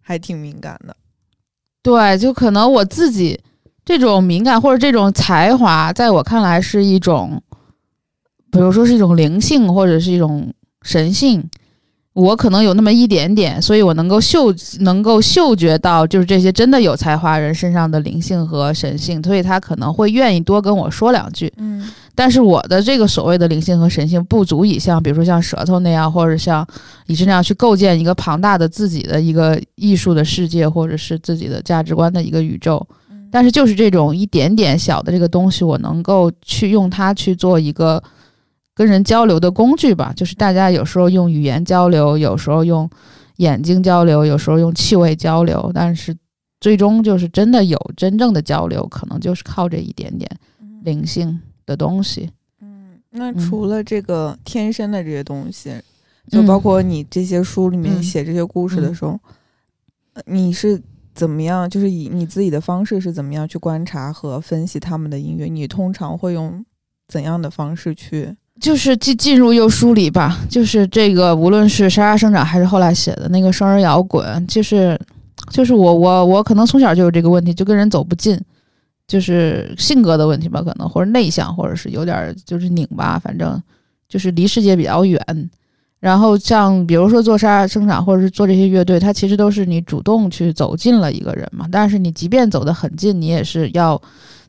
[0.00, 0.96] 还挺敏感的。
[1.82, 3.40] 对，就可能我自己
[3.84, 7.42] 这种敏感或者这种才华，在我看来是一种，
[8.52, 11.44] 比如说是一种灵性或者是一种神性。
[12.12, 21.52] 我可能有那么一点点，所以我能够嗅能够嗅觉到，就是这些真的有才华人身上的灵性和神性，所以他可能会愿意多跟我说两句。
[21.56, 26.66] 嗯，但是我的这个所谓的灵性和神性不足以像，比如说像舌头那样，或者像
[27.06, 32.84] 李志那样去构建一个庞大的自己的一个艺术的世界，或者是自己的价值观的一个宇宙。
[33.30, 38.02] 但是就是这种一点点小的这个东西，我能够去用它去做一个。
[38.80, 42.88] 跟人交流的工具吧，就是大家有时候用语言交流，有时候用
[43.36, 46.16] 眼睛交流，有时候用气味交流，但是
[46.62, 50.26] 最终就是真的有真正的交流，可能就是靠这一点点
[50.82, 52.30] 灵性的东西。
[52.62, 55.74] 嗯，那除了这个天生的这些东西，
[56.30, 59.20] 就包括你这些书里面写这些故事的时候，
[60.24, 60.80] 你是
[61.14, 61.68] 怎么样？
[61.68, 65.48] 就是以你自己的方式是怎么样去观察和分析他们的音乐？
[65.48, 66.64] 你通常会用
[67.06, 68.34] 怎样的方式去？
[68.60, 75.00] 就是进进入又梳理吧，就是这个，无论是沙沙生长，还是后来写的那个生人摇滚，就是，
[75.50, 78.38] 就是我我我可能从小就有这个问题，就跟人走不近，
[79.08, 83.60] 就是性格的问题吧，可能或者内向，或者是有点就是拧巴，反正
[84.08, 85.20] 就是离世界比较远。
[85.98, 91.66] 然后像比如说做沙沙生长，或者是做这些乐队，它其实都是你主动去走近了一个人嘛。
[91.72, 94.00] 但是你即便走得很近，你也是要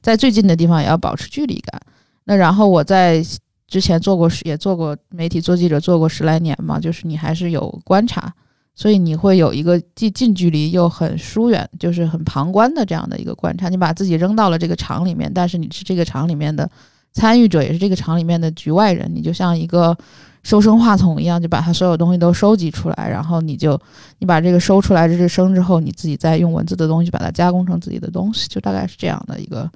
[0.02, 1.82] 在最近的地方也要保持距离感。
[2.26, 3.24] 那然后我在。
[3.72, 8.32] 之前做过也做过媒体做记者做过十来年嘛，就是你还是有观察，
[8.76, 13.70] 所以你会有一个既近距离又很疏远，就是很旁观的这样的一个观察。
[13.70, 16.70] 你把自己扔到了这个场里面，但是你是这个场里面的
[17.14, 19.98] 参与者，也是这个场里面的局外人，你就像一个。
[20.44, 23.80] 收声话筒一样，就把它所有东西都收集出来，然后你就
[24.18, 29.70] 你把这个收出来这是声之后，你自己再用文字的东西把它加工成自己的东西，就大概是这样的一个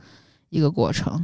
[0.49, 1.23] 一个过程。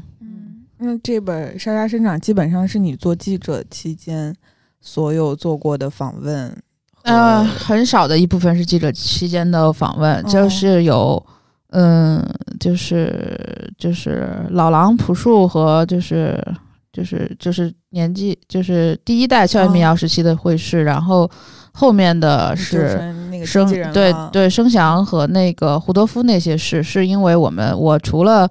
[0.82, 4.36] 嗯，那这本《沙沙生长》基本上是你做记者期间
[4.82, 6.56] 所有做过的访问，
[7.04, 11.24] 呃，很少的一部分是记者期间的访问，就是有，
[11.70, 12.22] 嗯，
[12.60, 16.38] 就是就是老狼朴树和就是。
[16.94, 21.32] 就是就是年纪就是第一代校园民谣时期的会是，然后
[21.72, 23.00] 后面的是
[23.46, 28.46] 生对对生祥和那个胡德夫那些事是因为我们我除了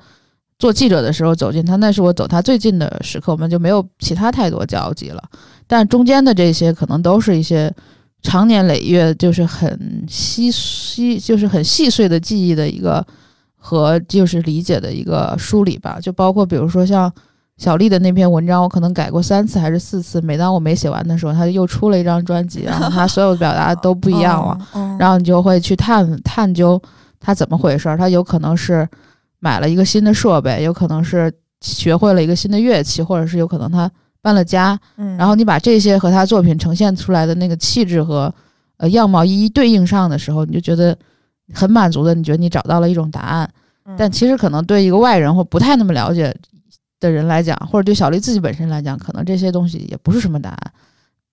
[0.60, 5.20] 做记者的时候走近他，那是我走他最近的时刻，我们就没有其他太多交集了。
[5.66, 7.74] 但中间的这些可能都是一些
[8.22, 13.04] 长年累月就是很细细就是很细碎的记忆的一个
[13.56, 17.12] 和就是理解的一个梳理吧，就包括比如说像。
[17.56, 20.18] 小丽的那篇文章，我可能改过三次还是四次。
[20.22, 24.96] 每当我没写完的时候，他又出了一张专辑，然后 他所有的表达都不一样了。
[24.98, 26.80] 然后你就会去探探究
[27.20, 27.98] 他怎么回事儿。
[27.98, 28.88] 他有可能是
[29.40, 33.90] 买了一个新的设备，有可能是学会了一个新的乐器，或者是有可能他
[34.22, 34.78] 搬了家。
[35.18, 38.32] 然后你把这些和他作品呈现出来的那个气质和
[38.76, 40.96] 呃样貌一一对应上的时候，你就觉得
[41.52, 42.14] 很满足的。
[42.14, 43.50] 你觉得你找到了一种答案。
[43.98, 46.32] 但其实可能对一个外人或不太那么了解。
[47.00, 50.72] 的人来讲，或者对小丽自己本身来讲，可能这些东西也不是什么答案，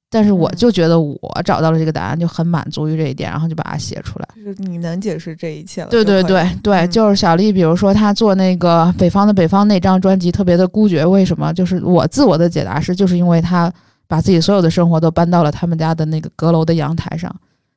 [0.10, 4.28] 但是我就觉得我找到了这个答案，就很满足于这一点，然后就把它写出来。
[4.36, 5.90] 就是你能解释这一切了。
[5.90, 11.54] 对对对对，就是小丽，比如说她做那个《北方的北方》那张专辑特别的孤绝，为什么？
[11.54, 13.72] 就是我自我的解答是，就是因为她
[14.08, 17.34] 把自己所有的生活都搬到了他们家的那个阁楼的阳台上，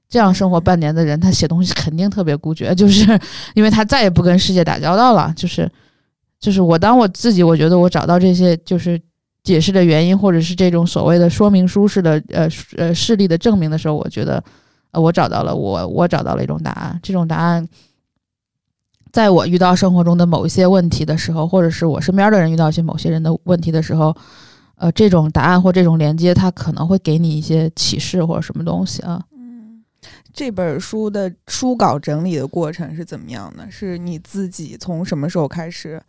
[0.08, 3.18] 这样生活半年的人，他写东西肯定特别孤绝，就是
[3.54, 5.70] 因为他再也不跟世界打交道了，就是。
[6.38, 8.98] 就是我当我自己，我觉得我找到这些就是
[9.42, 14.42] 解释的原因，或者是这种所谓的说明书式的呃呃事例的证明的时候，我觉得
[14.90, 17.00] 呃我找到了我我找到了一种答案。
[17.02, 17.66] 这种答案，
[19.12, 24.14] 在我遇到生活中的某一些问题的时候，或者是我身边的人遇到一些某些人的问题的时候，
[24.76, 29.24] 呃，这种答案或这种连接，它可能会给你一些启示或者什么东西啊。
[29.32, 29.82] 嗯，
[30.32, 33.70] 这本书的书稿整理的过程是怎么样的？
[33.70, 36.00] 是你自己从什么时候开始？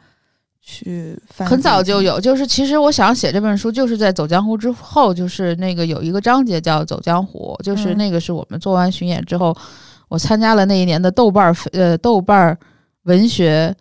[0.63, 9.55] 去很早就有，就是其实我想写这本书，就是在走江湖之后，就是那个有一个章节叫走江湖，就是那个是我们做完巡演之后，
[10.07, 12.57] 我参加了那一年的豆瓣儿呃豆瓣儿
[13.03, 13.75] 文学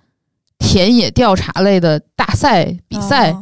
[0.59, 3.37] 田野调查类的大赛比赛，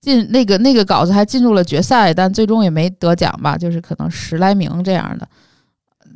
[0.00, 5.26] 进那个那个稿子还进入了决赛，但最终也没得奖吧，就是可能十来名这样的。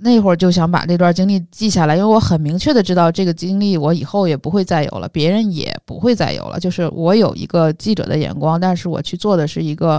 [0.00, 6.60] 那会儿就想把这段经历记下来，因为我很明确的知道这个经历我以后也不会再有了，别人也不会再有了。
[6.60, 9.94] 就是我有一个记者的眼光，但是我去做的是一个，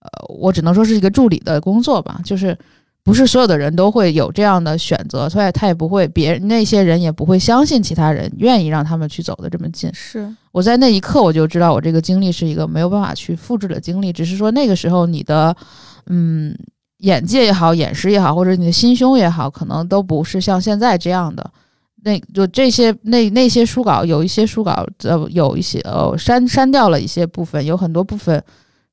[0.00, 2.20] 呃，我只能说是一个助理的工作吧。
[2.24, 2.56] 就是
[3.02, 9.92] 不是所有的人都会有这样的选择，所以他也不会，别人那些人也不会相信其他人愿意让他们去走的这么近。
[9.92, 15.56] 是我在那一刻我就知道我这个经历是一个没有办法去复制的经历，只是说那个时候你的，
[16.06, 16.56] 嗯。
[16.98, 21.50] 眼界也好，眼识也好，或者你的心胸也好，可能都不是像现在这样的。
[22.02, 28.42] 那就这些那那些书稿，有一些书稿呃有一些呃删删掉了一些部分，有很多部分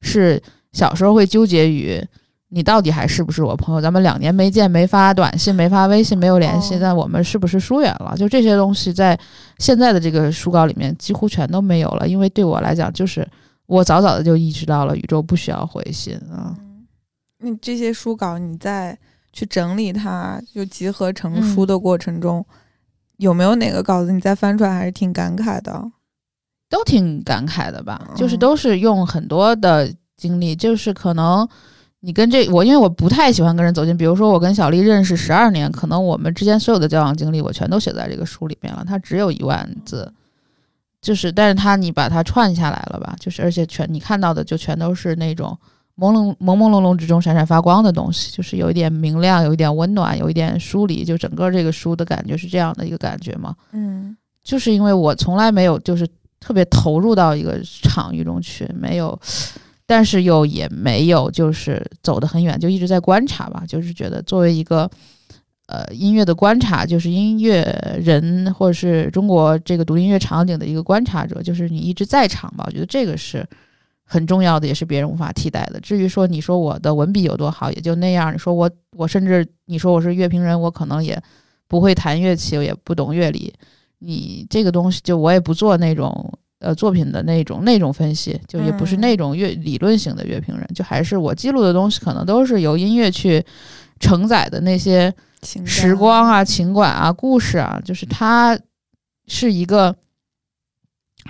[0.01, 2.01] 是小时候会纠结于
[2.49, 3.81] 你到底还是不是我朋友？
[3.81, 8.15] 咱们两年没见，没发短信，没发微信，没有联系，但我们是不是疏远了？
[8.17, 9.17] 就这些东西在
[9.57, 13.27] 现在的这个书稿里面几乎全都没有了，因为对我来讲，就是
[13.67, 16.55] 我早早的就意识到了宇宙不需要回信啊。
[17.41, 18.97] 那这些书稿，你在
[19.33, 22.45] 去整理它，就集合成书的过程中，
[23.17, 25.91] 有没有哪个稿子你再翻出来还是挺感慨的？
[26.69, 31.47] 都挺感慨的吧，就是都是用很多的经历，就是可能
[32.01, 38.85] 你跟这我，因为我不太喜欢跟人走近，比如说我跟小丽认识十二年，可能我们之间所有的交往经历，我全都写在这个书里面了。
[38.87, 40.13] 它只有一万字，
[41.01, 45.57] 就是，但是它你把它串下来了吧，就是而且全你看到的就全都是那种。
[46.01, 53.55] 朦胧朦朦胧胧之中闪闪发光的东西，就是有一点明亮，有一点温暖，有一点疏离，就整个这个书的感觉是这样的一个感觉嘛。
[53.71, 56.07] 嗯，就是因为我从来没有就是
[56.39, 59.15] 特别投入到一个场域中去，没有，
[59.85, 63.63] 但是又也没有就是走得很远，就一直在观察吧。
[63.67, 64.89] 就是觉得作为一个
[65.67, 67.61] 呃音乐的观察，就是音乐
[68.03, 72.63] 人或者是中国这个独立音乐场景的一个观察者，就是你一直在场吧。
[72.65, 73.47] 我觉得这个是。
[74.11, 75.79] 很重要的，也是别人无法替代的。
[75.79, 78.33] 至于说你说我的文笔有多好，也就那样。
[78.33, 81.17] 你说我我甚至你说我是乐评人，我可能也
[81.69, 83.53] 不会弹乐器，我也不懂乐理。
[83.99, 86.11] 你这个东西就我也不做那种
[86.59, 93.41] 呃作品的那种那种分析，就也不是那种乐理论型的乐评人，就还是我记录的东西可能都是由音乐去
[94.01, 95.13] 承载的那些
[95.65, 98.59] 时光啊、情感啊、故事啊，就是它
[99.27, 99.95] 是一个。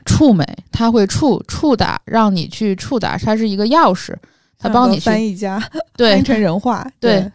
[0.05, 4.15] 触媒，它会触触达，让你去触达，它是一个钥匙，
[4.57, 5.61] 它帮你翻译家
[5.95, 7.31] 对，翻成人话，对，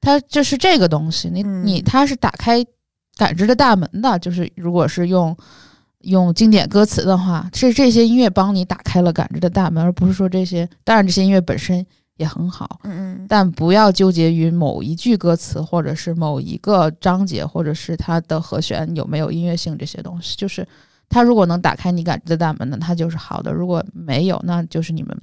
[0.00, 2.64] 它就是这个东西，你你它是打开
[3.16, 5.36] 感知的大门的，就是如果是用
[6.00, 11.84] 用经典歌词的话，是这些音乐帮你打开了感知的大门，而不是说这些，当然这些音乐本身
[12.16, 20.66] 也很好，嗯嗯，但不要纠结于某一句歌词，或者是某一个章节，或者是它的和弦有没有音乐性这些东西，就是。
[21.08, 25.18] 它如果能打开你感知的大门，呢，他就是好的；如果没有，那就是你们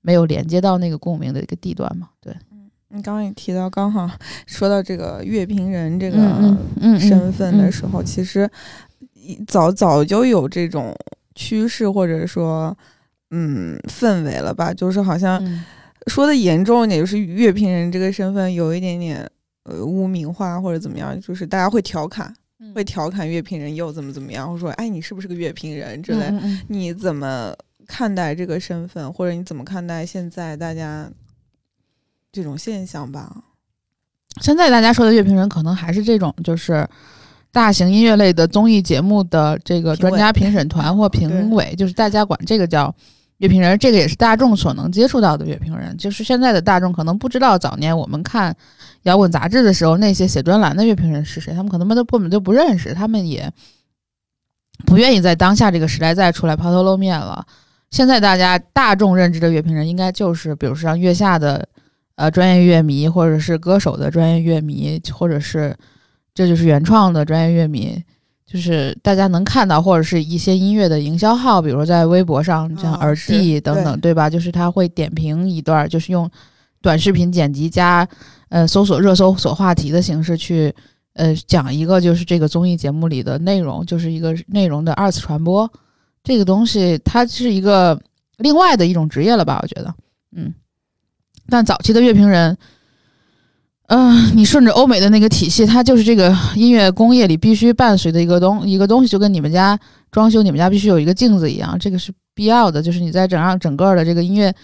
[0.00, 2.08] 没有连接到那个共鸣的一个地段嘛。
[2.20, 4.10] 对，嗯，你刚刚也提到，刚好
[4.46, 6.18] 说到这个乐评人这个
[6.98, 8.50] 身份的时候，其实
[9.46, 10.94] 早早就有这种
[11.34, 12.76] 趋势，或者说，
[13.30, 14.74] 嗯，氛围了吧？
[14.74, 15.40] 就是好像
[16.08, 19.30] 说的严重一点，就是乐评人这个身份有一点点
[19.64, 22.34] 呃污名化或者怎么样，就是大家会调侃。
[22.74, 26.32] 会调侃乐评人又怎么怎么样，或说哎你是不是个乐评人之类？
[26.66, 27.54] 你怎么
[27.86, 31.08] 看待这个身份，或者你怎么看待现在大家
[32.32, 33.44] 这种现象吧？
[34.40, 36.84] 现在大家说的乐评人，可能还是这种就是
[37.52, 42.92] 大型音乐类的综艺节目的这个专家评审团或评委，就是大家管这个叫
[43.36, 43.78] 乐评人。
[43.78, 45.96] 这个也是大众所能接触到的乐评人。
[45.96, 48.54] 就是现在的大众可能不知道，早年我们看。
[49.04, 51.54] 摇滚杂志的时候，那些写专栏的乐评人是谁？
[51.54, 53.50] 他们可能都根本就不认识，他们也
[54.86, 57.46] 不愿意在当下这个时代再出来抛头露面了。
[57.90, 61.66] 现在大家大众认知的乐评人，应该就是比如说像月下的
[62.16, 65.74] 呃专业乐迷，或者是歌手的专业乐迷，或者是
[66.34, 68.02] 这就是原创的专业乐迷，
[68.46, 74.28] 就是大家能看到或者是一些音乐的营销号，比如说在微博上像耳帝等等，对吧？
[74.28, 76.30] 就是他会点评一段，就是用
[76.82, 78.06] 短视频剪辑加。
[78.50, 80.74] 呃，搜索热搜索话题的形式去，
[81.12, 85.70] 呃，讲一个就是这个综艺节目里的内容，就是一个内容的二次传播。
[86.24, 88.00] 这个东西它是一个
[88.38, 89.58] 另外的一种职业了吧？
[89.62, 89.94] 我觉得，
[90.34, 90.54] 嗯。
[91.50, 92.56] 但早期的乐评人，
[93.88, 99.78] 嗯，你顺着欧美的那个体系，它就是这个音乐工业里必须伴随的一个东一个东西，就跟你们家
[100.10, 102.82] 装修，你们家必须有一个镜子一样，这个是必要的。
[102.82, 104.54] 就是你在整让整个的这个音乐。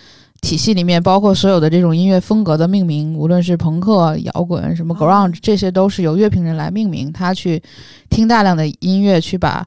[0.45, 7.11] 体系里面包括所有的这种音乐风格的命名，无论是朋克、摇滚、什么 grunge，这些都是由乐评人来命名。
[7.11, 7.63] 他去
[8.11, 9.67] 听大量的音乐，去把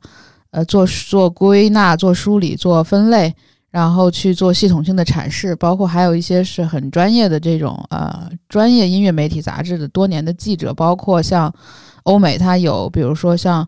[0.52, 3.34] 呃做做归纳、做梳理、做分类，
[3.72, 5.56] 然后去做系统性的阐释。
[5.56, 11.52] 包括还有一些是很专业的这种呃专业音乐媒体杂志的多年的记者，包括像
[12.04, 13.68] 欧美，他有比如说像。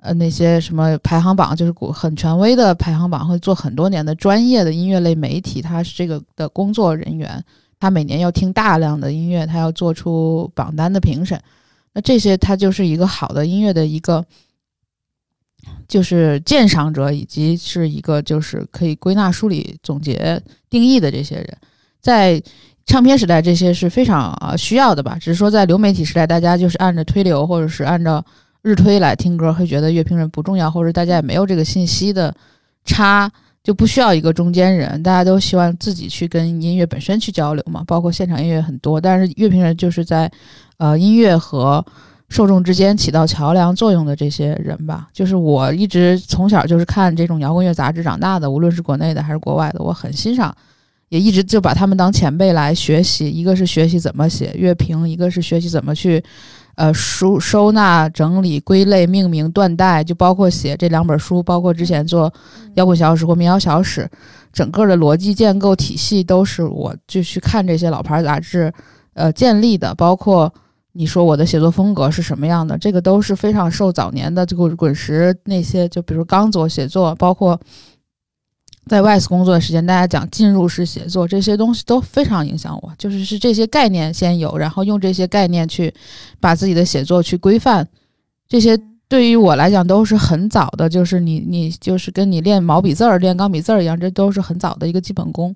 [0.00, 7.44] 呃，那些什么排行榜，就是股很权威的排行榜，会做很多年的专业的音乐类媒体，他是这个的工作人员，
[7.80, 11.40] 他每年要听大量的音乐，他要做出榜单的评审，
[11.92, 14.24] 那这些他就是一个好的音乐的一个，
[15.88, 21.58] 就是鉴赏者，以及是一个就是可以归纳、梳理、总结、定义的这些人，
[22.00, 22.40] 在
[22.86, 25.18] 唱片时代，这些是非常啊需要的吧？
[25.20, 28.24] 只是说在流媒体时代，大家就是按着推流，或者是按照。
[28.62, 32.34] 日推来听歌，会觉得乐评人不重要，或者大家也没有这个信息的
[32.84, 33.30] 差，
[33.62, 35.00] 就不需要一个中间人。
[35.02, 40.30] 大家都希望自己去跟音乐本身去交流嘛，包括现场音乐很多，但是乐评人就是在
[40.78, 41.84] 呃音乐和
[42.28, 45.08] 受众之间起到桥梁作用的这些人吧。
[45.12, 50.54] 就是我一直从小就是看这种摇滚乐杂志长大的，无论是国内的还是国外的，我很欣赏，
[51.10, 53.30] 也一直就把他们当前辈来学习。
[53.30, 56.22] 一个是学习怎么写乐评，一个是学习怎么去。
[56.78, 62.32] 呃，收收纳、整理、归类、命名、断代，就包括写这两本书，包括之前做
[62.74, 64.08] 摇滚小史或民谣小史，
[64.52, 68.72] 整个的逻辑建构体系都是我就去看这些老牌杂志，
[69.14, 69.92] 呃，建立的。
[69.96, 70.52] 包括
[70.92, 77.60] 你说我的写作风格是什么样的，这个都是非常受早年的这个滚石那些，就比如刚做写作，包括。
[78.88, 82.90] 在外司工作的时间，大家讲进入式写作这些东西都非常影响我。
[82.98, 85.92] 就是是这些概念先有，然后用这些概念去
[86.40, 87.86] 把自己的写作去规范。
[88.48, 88.76] 这些
[89.06, 95.54] 对于我来讲都是很早的，就是你你就是跟你练毛笔字儿、练钢笔字儿一样，这都是很早的一个基本功。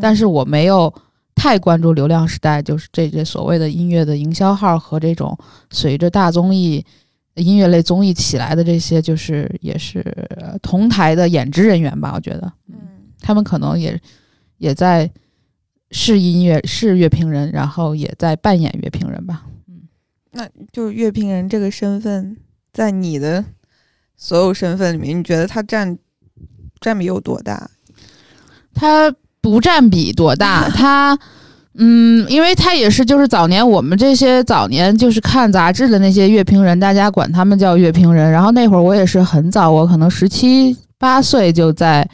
[0.00, 0.92] 但是我没有
[1.34, 5.38] 太关注流量时代，就是这些所谓的音乐的营销号和这种
[5.70, 6.84] 随着大综艺。
[7.40, 10.04] 音乐类综艺起来的这些，就是也是
[10.62, 12.76] 同台的演职人员吧，我觉得，嗯，
[13.20, 14.00] 他们可能也
[14.58, 15.10] 也在
[15.90, 19.44] 是音乐是乐评人，然后也在扮演乐评人吧。
[19.66, 19.82] 嗯，
[20.32, 22.36] 那就是乐评人这个身份，
[22.72, 23.44] 在你的
[24.16, 25.98] 所有身份里面，你觉得他占
[26.80, 27.70] 占比有多大？
[28.74, 31.18] 他不占比多大， 他。
[31.78, 38.30] 嗯，因为他也是，就是早年我们这些早年就是看杂志的那些乐评人，大家管他们叫乐评人。
[38.30, 42.06] 然后那会儿我也是很早，我可能十七八岁就在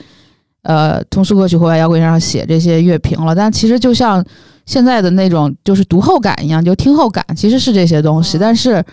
[0.62, 3.34] 呃通俗歌曲户外摇滚上写这些乐评了。
[3.34, 4.22] 但其实就像
[4.66, 8.36] 现在的那种就是读后感一样，就听后感其实是这些东西。
[8.38, 8.84] 但是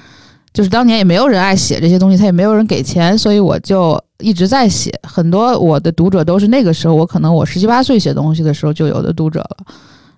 [0.53, 4.89] 就是当年也没有人爱写这些东西，他也没有人给钱，所以我就一直在写。
[5.03, 9.57] 很多我的读者都是那个时候，我可能我十七八岁写东西的时候就有的读者了。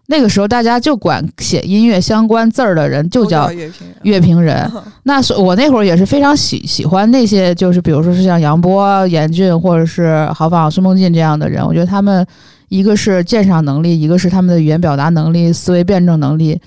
[0.08, 3.50] 那个时候，大家就管写音乐相关字儿的人就叫
[4.04, 4.72] 乐评人。
[5.02, 11.66] 那是我那会儿也是非常喜喜欢那些，就是比如说是像杨波、严俊，或者是豪放、孙梦进这样的人。
[11.66, 12.24] 我觉得他们
[12.70, 16.62] 一个是鉴赏能力，一个是他们的语言表达能力、思维辩证能力，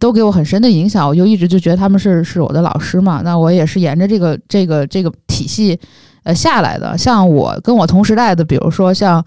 [0.00, 1.06] 都给我很深的影响。
[1.06, 3.20] 我就一直就觉得他们是是我的老师嘛。
[3.22, 5.78] 那我也是沿着这个这个这个体系
[6.22, 6.96] 呃下来的。
[6.96, 9.22] 像我跟我同时代的，比如说像。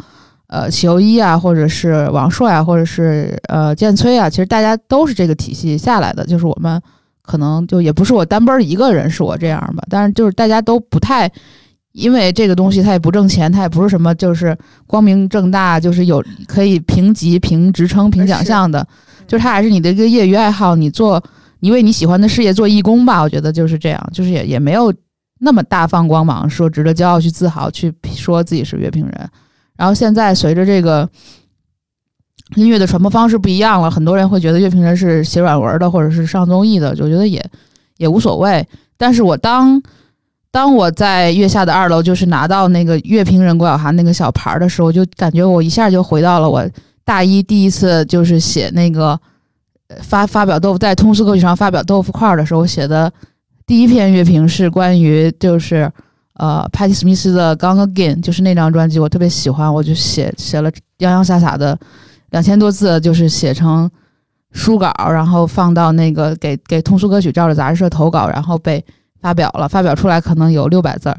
[0.47, 6.25] 呃，齐欧一啊，或者是王朔呀，或者是呃建崔啊，其实大家都是这个体系下来的。
[6.25, 6.81] 就是我们
[7.21, 9.83] 可能就也不是我单奔一个人，是我这样吧。
[9.89, 11.29] 但是就是大家都不太，
[11.91, 18.87] 因为这个东西它也不挣钱，它也不是什么就是光明正大，就是有可以评级、评职称、评奖项的。
[19.27, 21.21] 就是它还是你的一个业余爱好，你做
[21.59, 23.21] 你为你喜欢的事业做义工吧。
[23.21, 24.93] 我觉得就是这样，就是也也没有
[25.41, 29.29] 那么大放光芒，说值得骄傲去自豪去说自己是乐评人。
[29.77, 31.07] 然后现在随着这个
[32.55, 37.45] 音乐的传播方式不一样了，很多人会觉得乐评人是写软文的，或者是上综艺的，就觉得也
[37.97, 38.67] 也无所谓。
[38.97, 39.79] 但是我当
[40.49, 46.67] 当我在月下的二楼，就是拿到那个乐评人郭晓涵那个小牌的时候，就感觉我一下就回到了我
[47.05, 49.19] 大一第一次就是写那个
[50.01, 53.11] 发发表豆腐在通俗歌曲上发表豆腐块的时候写的
[53.67, 55.91] 第一篇乐评是关于就是。
[56.37, 61.77] 呃，帕蒂·史密斯的《Gone Again》就是那张专辑，我特别喜欢，我就写写了洋洋洒洒的
[62.29, 63.89] 两千多字，就是写成
[64.51, 68.83] 书稿，然后放到那个给给通俗歌曲照着杂志社投稿，然后被
[69.19, 69.67] 发表了。
[69.67, 71.17] 发表出来可能有六百字儿，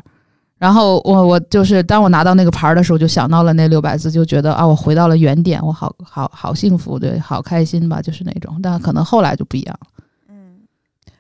[0.57, 8.57] 然后我我就是当我拿到那个牌儿的时候，就想到了那六百字，就觉得啊，我回到了原点，我好好好幸福，对，好开心吧，就是那种。
[8.63, 9.87] 但可能后来就不一样了。
[10.29, 10.61] 嗯，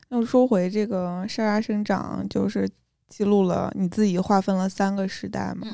[0.08, 2.68] 那说回这个沙沙生长，就是。
[3.08, 5.66] 记录了你自己划分了三个时代嘛？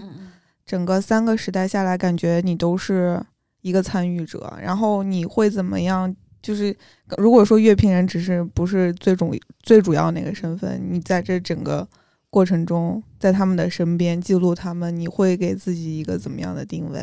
[0.65, 3.23] 整个三个时代下来，感觉你都是
[3.61, 4.57] 一个参与者。
[4.63, 6.15] 然后你会怎么样？
[6.41, 6.77] 就是
[7.17, 11.87] 如果说乐评人只是不是最重最主要那个身份，你在这整个
[12.31, 17.03] 过程中，在他们的身边记录他们，你会给自己一个怎么样的定位？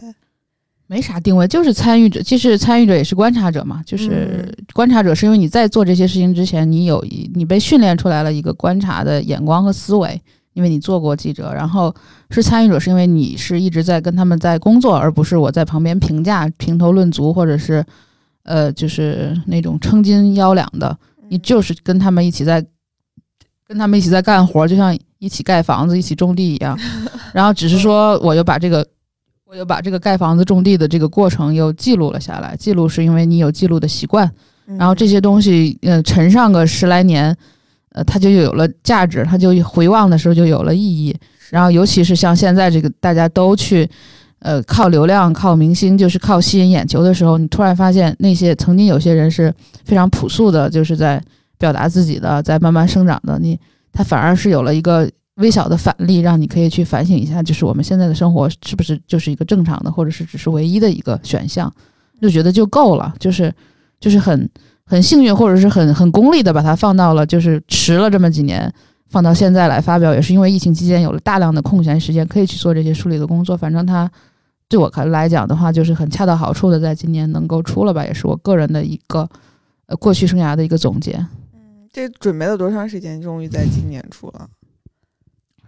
[0.91, 3.81] 没啥定位，就是参与者，既是参与者也是观察者嘛。
[3.85, 7.01] 就是观察者是因为你在做这些事情之前，你有
[7.33, 10.21] 你被训练出来了一个观察的眼光和思维，
[10.51, 11.53] 因为你做过记者。
[11.53, 11.95] 然后
[12.29, 17.81] 是参与者，是因为你是一直在跟他们在工作，而不是我在旁边评价、评头论足，或者是
[18.43, 20.97] 呃，就是那种称斤腰两的。
[21.29, 22.61] 你就是跟他们一起在
[23.65, 26.77] 跟他们一起在干活，就像一起盖房子、一起种地一样。
[27.31, 28.85] 然后只是说，我就把这个。
[29.51, 32.55] 我又把这个盖房子、种地的这个过程又记录了下来。
[32.55, 34.31] 记录是因为你有记录的习惯，
[34.77, 37.35] 然后这些东西，呃，沉上个十来年，
[37.91, 41.13] 呃，它就有了价值，它就回望的时候就有了意义。
[41.49, 43.85] 然后，尤其是像现在这个大家都去，
[44.39, 51.21] 呃，靠流量、靠明星，就是靠吸引眼球的时候，你突然发现那些曾经有些人是非常朴素的，就是在
[51.57, 53.59] 表达自己的，在慢慢生长的，你
[53.91, 55.11] 他反而是有了一个。
[55.35, 61.71] 微小的反例，让你可以去反省一下，就是我们现在的生活是不是就是一个正常的，或者是只是唯一的一个选项，
[62.21, 63.53] 就觉得就够了，就是
[63.99, 64.49] 就是很
[64.85, 68.71] 很幸运，或者是很很功利的把它放到了，就是迟了这么几年，
[69.09, 73.55] 放到现在来发表，也是因为疫情期间有了大量的空闲时间，可以去做这些梳理的工作。
[73.55, 74.11] 反正它
[74.67, 79.27] 对我看来讲的话，就是很恰到好处的，在今年能够出了吧，也是我个人的一个
[79.87, 81.13] 呃过去生涯的一个总结。
[81.53, 84.47] 嗯，这准备了多长时间，终于在今年出了？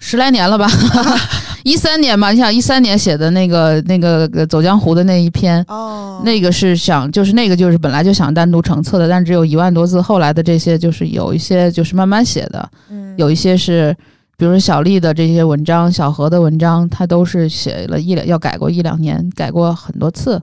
[0.06, 0.68] 十来年了吧，
[1.64, 13.96] 一三年吧，你想一三年写的那个那个走江湖的那一篇，哦，那个是想就是那个就是本来就想单独成册的，但只有一万多字，后来的这些就是有一些就是慢慢写的，嗯，有一些是
[14.36, 20.40] 比如说小丽的这些文章，小何的文章，他都是写了一两要改过一两年，改过很多次，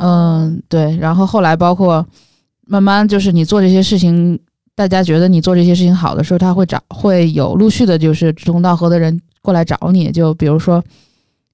[0.00, 2.04] 嗯，对，然后后来包括
[2.66, 4.36] 慢慢就是你做这些事情。
[4.78, 10.12] 大家觉得你做这些事情好的时候，他会找会有陆续的，就是志同道合的人过来找你。
[10.12, 10.80] 就比如说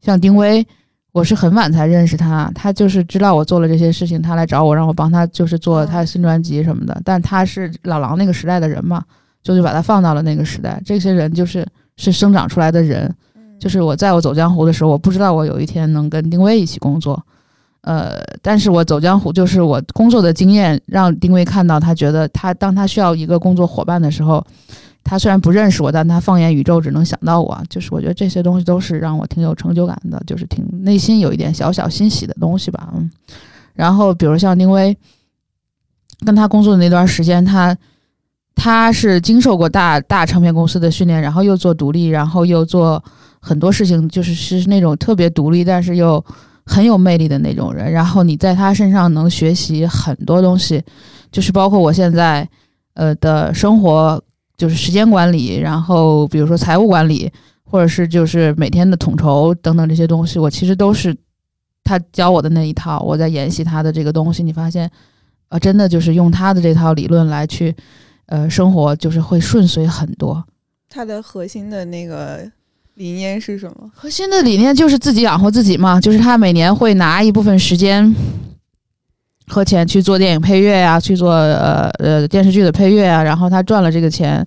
[0.03, 0.63] 像丁薇，
[1.11, 7.01] 我是很晚才认识他，他就是知道我做了这些事情，他来找我让我帮他，就是做他的新专辑什么的。
[7.03, 9.03] 但他是老狼那个时代的人嘛，
[9.43, 10.79] 就就把他放到了那个时代。
[10.85, 11.67] 这些人就是
[11.97, 13.11] 是生长出来的人，
[13.59, 17.25] 就是我在我走江湖的时候，我不知道我有一天能跟丁薇一起工作，
[17.85, 24.45] 呃，但是我走江湖就是我工作的经验让丁薇看到，他觉得他当他需要一个工作伙伴的时候。
[25.07, 27.63] 他虽然不认识我，但他放眼宇宙只能想到我。
[27.69, 32.89] 就是我觉得这些东西都是让我挺有成就感的，就是挺内心有一点小小欣喜的东西吧。
[32.97, 33.11] 嗯，
[33.75, 34.97] 然后比如像丁薇，
[36.25, 37.77] 跟他工作的那段时间，他
[38.55, 43.05] 他是经受过大大唱片公司的训练，然后又做独立，然后又做
[43.41, 46.25] 很多事情，就是是那种特别独立，但是又
[46.65, 47.91] 很有魅力的那种人。
[47.91, 50.83] 然后你在他身上能学习很多东西，
[51.33, 52.49] 就是包括我现在
[52.95, 54.23] 呃的生活。
[54.57, 57.29] 就是时间管理，然后比如说财务管理，
[57.65, 61.15] 或者是就是每天的统筹等等这些东西，我其实都是
[61.83, 64.45] 他教我的那一套，我在研习他的这个东西。
[64.45, 64.89] 你发现，
[65.49, 67.75] 啊，真的就是用他的这套理论来去，
[68.27, 70.43] 呃，生活就是会顺遂很多。
[70.89, 72.49] 他的核心的那个
[72.95, 73.91] 理念是什么？
[73.95, 78.15] 核心的理念就是自己养活自己嘛，就是他每年会拿一部分时间。
[79.47, 84.43] 和钱去做电影配乐呀，去做呃呃电视剧的配乐啊，然后他赚了这个钱，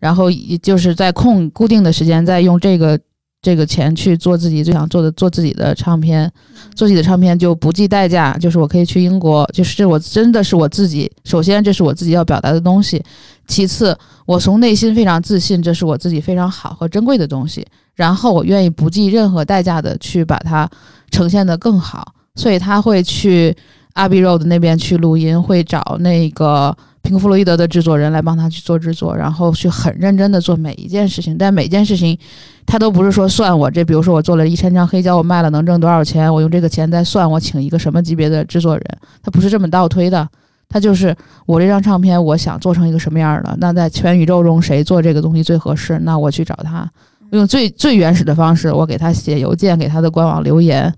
[0.00, 0.28] 然后
[0.60, 2.98] 就是在空固定的时间，再用这个
[3.40, 6.28] 这个钱去做自己最想做的，做自己的唱片，
[6.74, 13.00] 做自己的唱片就不计代价，就是我可以去英国，就是这我真的是我自己，首先这是我自己要表达的东西，
[13.46, 17.64] 其次我从内心非常自信，这是我自己非常好和珍贵的东西，
[17.94, 20.68] 然后我愿意不计任何代价的去把它
[21.10, 23.56] 呈现的更好，所以他会去。
[23.94, 31.36] 阿 b Road 那边去录音，会找那个平克·弗洛伊德的制作人来帮他去做制作，然后去很认真的做每一件事情。
[31.36, 32.18] 但每件事情，
[32.64, 40.26] 他都不是说算我这，比如说我做了一千张黑胶，我卖了能挣多少钱，我用这个钱再算我请一个什么级别的制作人，他不是这么倒推的。
[40.70, 41.14] 他就是
[41.44, 46.90] 我这张唱片，我想做成一个什么样的，那在全宇宙中谁做这个东西最合适，那我去找他，
[47.36, 50.94] 用最最原始的方式，我给他写邮件，给他的官网留言，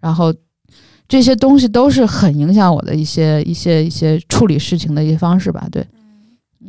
[0.00, 0.32] 然后。
[1.10, 5.82] 这些东西都是很影响我的一些一些一些处理事情的一些方式吧，对。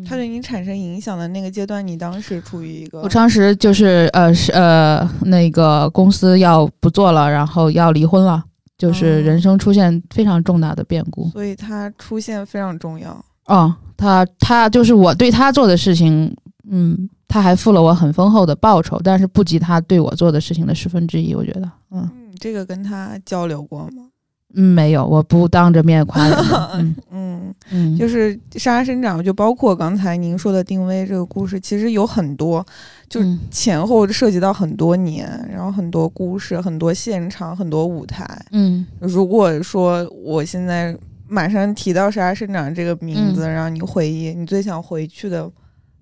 [0.07, 3.01] 他对你产生影响的那个阶段，你当时处于一个……
[3.01, 8.41] 我当时就是呃是呃那个公司要不做了，然后要离婚了，
[8.77, 11.29] 就是人生出现非常重大的变故。
[11.31, 13.25] 所以他出现非常重要。
[13.49, 16.33] 嗯，他他就是我对他做的事情，
[16.71, 21.71] 嗯，他还付了我很丰厚的报酬，但是不及他对我做的事情的十分之一，我觉得。
[21.91, 22.09] 嗯，
[22.39, 24.09] 这个跟他交流过吗？
[24.55, 26.35] 嗯，没有，我不当着面夸人。
[27.11, 32.65] 嗯嗯，就是沙沙生长，就包括刚才您说的定位这个故事，其实有很多，
[33.07, 33.21] 就
[33.51, 38.25] 前后涉及到很多年，然后很多故事，很多现场，很多舞台。
[38.51, 45.47] 嗯，如果说我现在马上提到沙沙生长这个名字，让你回忆你最想回去的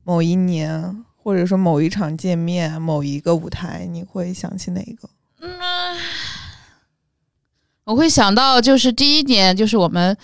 [0.05, 5.09] 某一年，或者说某一场见面，某一个舞台，你会想起哪一个？
[5.41, 5.49] 嗯。
[7.83, 10.15] 我会想到，就是第一年，就是我们，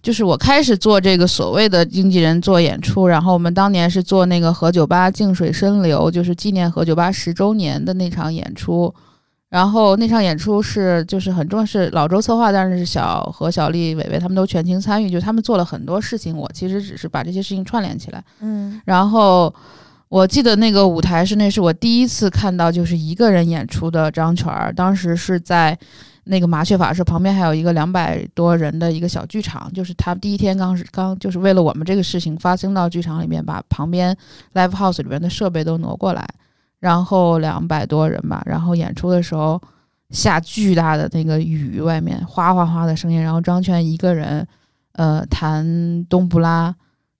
[0.00, 8.94] 就是我开始做这个所谓的经纪人做演出，然后我们当年是做那个何酒吧静水深流，就是纪念何酒吧十周年的那场演出，
[9.48, 18.22] 然后那场演出是就是很重要，是老周策划，但是小何、小丽、伟伟他们都全情参与，就他们做了很多事情，我其实只是把这些事情串联起来。
[18.38, 19.52] 嗯，然后
[20.12, 25.78] 我记得那个舞台是那是我第一次看到就是一个人演出的张全儿，当时是在。
[26.24, 34.16] 那个麻雀法师旁边还有一个两百多人的一个小剧场，就是他第一天刚是刚就是为了我们这个事情发生到剧场里面，把旁边
[34.54, 36.24] live house 里面的设备都挪过来，
[36.78, 39.60] 然后两百多人吧，然后演出的时候
[40.10, 44.46] 下巨大的那个雨，外面哗哗哗的声音，然后张全一个人，
[44.92, 46.72] 呃，弹冬不拉，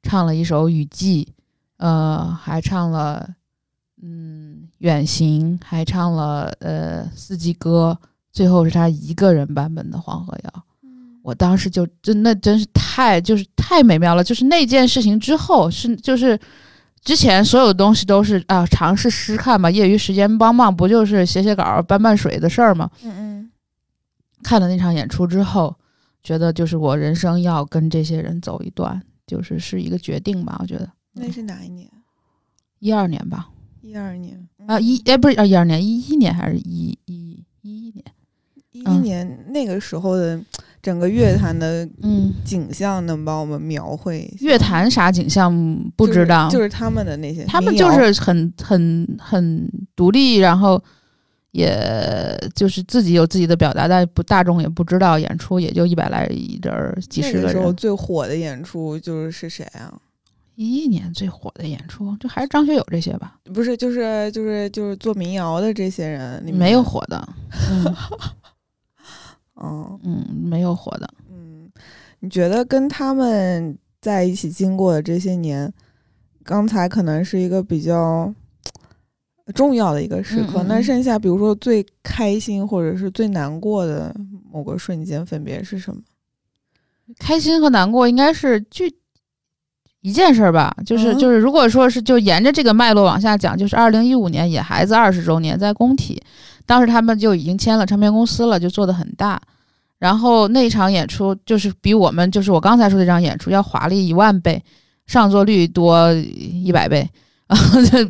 [0.05, 1.27] 唱了一首雨季，
[1.83, 3.29] 呃，还唱了
[4.01, 7.99] 嗯远行，还唱了呃四季歌。
[8.31, 10.51] 最后是他一个人版本的《黄河谣》，
[11.23, 14.23] 我当时就真的真是太就是太美妙了。
[14.23, 16.39] 就是那件事情之后是就是
[17.03, 22.89] 之前所有的东西都是啊尝试试看吧，业余时间帮帮不就是写写稿、搬搬水的事儿吗？
[23.03, 23.51] 嗯嗯。
[24.45, 25.77] 看了那场演出之后，
[26.23, 30.57] 觉得就是我人生要跟这些人走一段，就是是一个决定吧。
[30.61, 31.89] 我觉得那是哪一年？
[32.79, 33.49] 一二年吧。
[33.81, 38.05] 一二年啊一哎不是啊一二年一一年还是一一一一年？
[38.71, 40.41] 一一年那个时候的
[40.81, 45.53] 整个乐坛的嗯景象，能帮我们描绘乐坛啥景象？
[45.97, 50.83] 不知道，就是他们的那些，他们就是很很很独立，然后
[51.51, 57.47] 也就是自己有自己的表达，但不大众也不知道，演出也就一百来人，几十个人。
[57.47, 59.93] 那时候最火的演出就是是谁啊？
[60.55, 63.39] 一一年最火的演出，就还是张学友这些吧？
[63.55, 67.29] 不是，就是就是就是做民谣的这些人，没有火的。
[69.57, 71.09] 嗯 嗯，没有火的。
[71.31, 71.71] 嗯，
[72.21, 75.73] 你觉得跟他们在一起经过的这些年，
[76.43, 78.35] 刚才可能是一个比较。
[79.57, 84.15] 重要的一个时刻，那剩下比如说最开心或者是最难过的
[84.51, 86.01] 某个瞬间，分别是什么？
[87.19, 88.85] 开心和难过应该是就
[90.03, 96.23] 一件事儿吧，就是就是，如果说是就沿着这个脉络往下讲，就是二零一五年野孩子二十周年在工体，
[96.67, 99.41] 当时他们就已经签了唱片公司了，就做的很大，
[99.99, 104.63] 然后那场演出就是比我们就是我刚才说的这场演出要华丽一万倍，
[105.07, 107.09] 上座率多一百倍。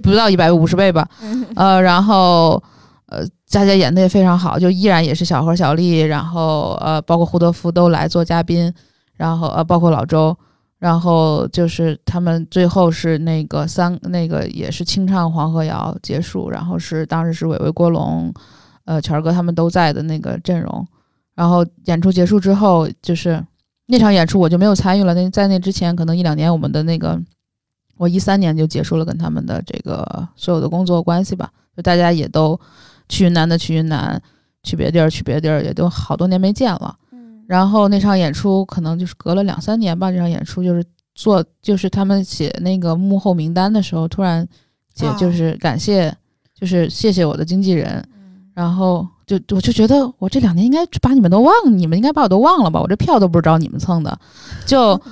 [0.04, 1.08] 不到一百五十倍吧，
[1.56, 2.62] 呃，然后
[3.06, 8.72] 呃，佳佳演的也非常好，就依然也是小何、小丽，然后呃，包括胡德夫都来做嘉宾，
[9.16, 10.36] 然后呃，包括老周，
[10.82, 18.34] 然后就是他们最后是那个三那个也是清唱《黄河谣》结束，然后是当时是伟伟、郭龙，
[18.84, 20.84] 呃，权哥他们都在的那个阵容，
[21.36, 23.40] 然后演出结束之后，就是
[23.86, 27.16] 那场演出我就没有参与了，那在那之前可能一两年我们的那个。
[27.98, 32.58] 我一三年就结束了跟他们的这个所有的工作关系吧，就大家也都
[33.08, 34.20] 去云南的去云南，
[34.64, 36.96] 去别地儿去别地儿，也都好多年没见了。
[37.52, 40.84] 嗯，然后那场演出可能就是隔了两三年吧，这场演出就是
[41.14, 44.46] 做就是他们写那个幕后名单的时候，突然
[44.94, 46.14] 写就是感谢，
[46.54, 48.02] 就是谢谢我的经纪人，
[48.54, 54.18] 然后就我就觉得我这两年应该把你们都忘，你们应该把我都忘了吧，我这票都不是找你们蹭的，
[54.66, 55.00] 就。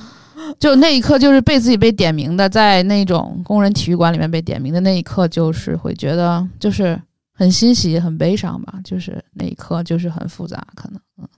[0.59, 6.99] 就那一刻，就是被自己被点名的，在那种工人体育馆里面被点名的那一刻，就是会觉得就是
[7.35, 8.81] 很欣喜、很悲伤吧。
[8.83, 11.29] 就是那一刻，就是很复杂，可能，嗯，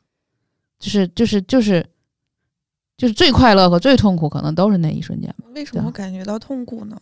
[0.82, 1.86] 就是就是就是
[2.96, 5.32] 就是最快乐和最痛苦，可能都是那一瞬间。
[5.54, 7.00] 为什么感觉到痛苦呢？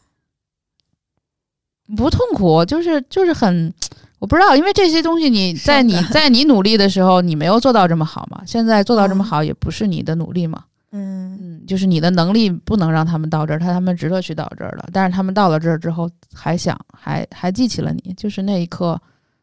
[1.97, 3.72] 不痛苦，就是就是很，
[4.18, 8.43] 我不知道，因为这些东西你在你在你努力的时候，你没有做到这么好嘛。
[8.47, 10.62] 现在做到这么好，也不是你的努力嘛。
[10.93, 14.89] 嗯嗯，就是你的能力不能让他们到这儿，他他们值得去到这儿了。
[14.93, 19.01] 但是他们到了这儿之后，还想还还记起了你，就是那一刻，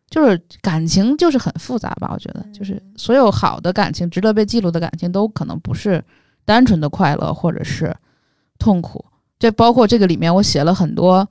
[0.09, 2.09] 就是感情就是很复杂吧？
[2.13, 6.03] 我觉得，就是所有好的感情，值得被记录的感情，都可能不是
[6.45, 7.95] 单纯的快乐或者是
[8.57, 9.03] 痛苦。
[9.37, 11.27] 这包括这个里面，我写了很多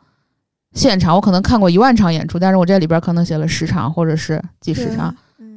[0.73, 5.15] 现场，我可能看过一万场演出，但是我这里边可能写了十场或者是几十场。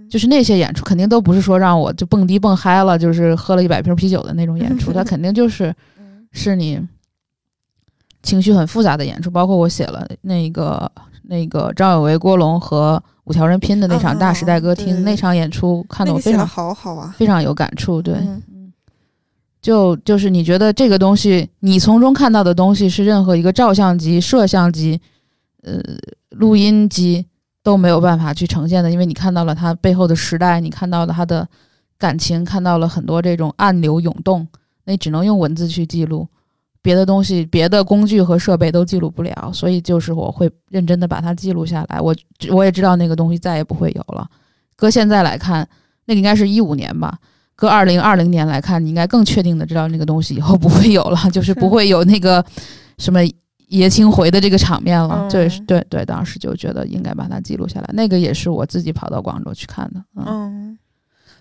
[0.09, 5.71] 就是那些演出肯定都不是说让我就蹦迪蹦嗨了，就是喝了一百瓶啤酒的那种演出，它肯定就是
[6.31, 6.81] 是你
[8.23, 9.29] 情绪很复杂的演出。
[9.29, 10.91] 包括我写了那个
[11.29, 18.01] 那个张伟为、郭龙和五条人拼的那场大时代歌厅那场演出，看得我非常好好啊，非常有感触。
[18.01, 18.17] 对，
[19.61, 24.99] 就就是你觉得这个东西，你从中看到的东西是任何一个照相机、摄像机、
[25.63, 25.79] 呃
[26.31, 27.25] 录音机。
[27.61, 31.47] 都没有办法去呈现的，因为你看到了他背后的时代，你看到了他的
[31.99, 34.47] 感情，看到了很多这种暗流涌动，
[34.85, 36.25] 那只能用文字去记录，
[36.89, 42.01] 别的东西、别的工具和设备都记录不了，所以就是我会认真的把它记录下来。
[42.01, 42.15] 我
[42.49, 44.27] 我也知道那个东西再也不会有了。
[44.75, 45.67] 搁现在来看，
[46.05, 47.15] 那个应该是一五年吧。
[47.55, 52.43] 搁二零二零年来看，你应该更确定的知道那个东西以后不会有了，就是不会有那个
[52.97, 53.19] 什么。
[53.67, 57.89] 爷青回的这个场面了，对对对，当时就觉得应该把它记录下来。
[57.93, 60.75] 那个也是我自己跑到广州去看的，嗯。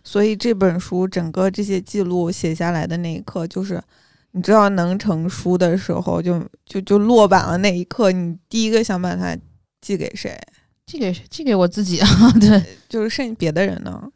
[0.04, 3.82] 所以这本书整个这些记录写下来的那一刻，就是
[4.32, 9.36] 你知道能成书的时候，就就就落版了那一刻，你第一个想把它
[9.80, 10.38] 寄给谁？
[10.86, 12.08] 寄给寄给我自己啊？
[12.40, 14.10] 对，就是剩别的人呢？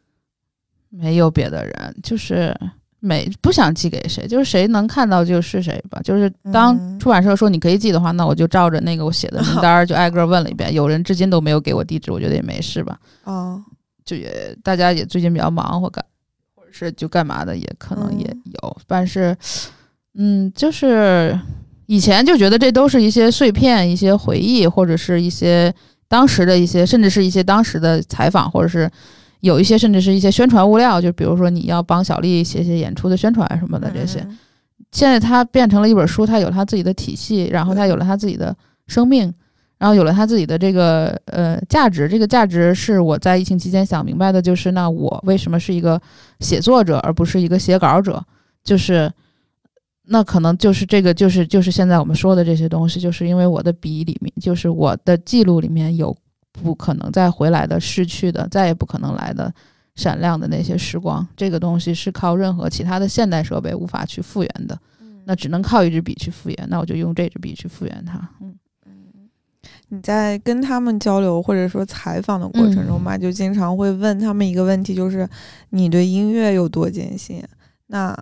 [0.89, 2.55] 没有别的人，就是。
[3.05, 5.99] 没不想寄给谁，就是谁能看到就是谁吧。
[6.05, 10.73] 就是当出版社说你可以寄的话，那我就照着那个我写的名单就挨个问了一遍。
[10.73, 12.97] 有人至今都没有给我地址，我觉得也没事吧。
[13.25, 13.61] 哦，
[14.05, 16.01] 就也大家也最近比较忙或干，
[16.55, 18.77] 或者是就干嘛的，也可能也有。
[18.87, 19.35] 但是，
[20.17, 21.39] 嗯，就是
[21.85, 25.73] 以前就觉得这都是一些碎片、一些回忆，或者是一些
[26.07, 28.89] 当时的一些，甚至是一些当时的采访，或者是。
[29.43, 34.25] 有一些甚至是一些宣传物料，就比如说你要帮小丽写写演出的宣传什么的这些。
[34.93, 38.55] 现在它变成了一本书，它有它自己的体系，然后它有了它自己的
[38.87, 39.33] 生命，
[39.77, 42.07] 然后有了它自己的这个呃价值。
[42.07, 46.01] 这个价值是我在疫情期间想明白的，就是那我为什么是一个
[46.39, 48.23] 写作者而不是一个写稿者？
[48.63, 49.11] 就是
[50.05, 56.15] 那可能就是这个就是就是现在我们说的这些东西，就是因为我的笔里面，就是我的记录里面有
[56.51, 59.51] 不可能再回来的、逝去的、再也不可能来的
[59.95, 61.25] 闪亮的那些时光。
[61.37, 64.77] 这个东西是靠任何其他的现代设备无法去复原的，
[65.23, 66.67] 那只能靠一支笔去复原。
[66.69, 68.17] 那我就用这支笔去复原它。
[68.41, 68.53] 嗯
[68.85, 68.91] 嗯，
[69.87, 75.27] 你在跟他们交流或者说采访的过程中嘛，就经常会问他们一个问题，就是
[75.69, 77.41] 你对音乐有多坚信？
[77.87, 78.13] 那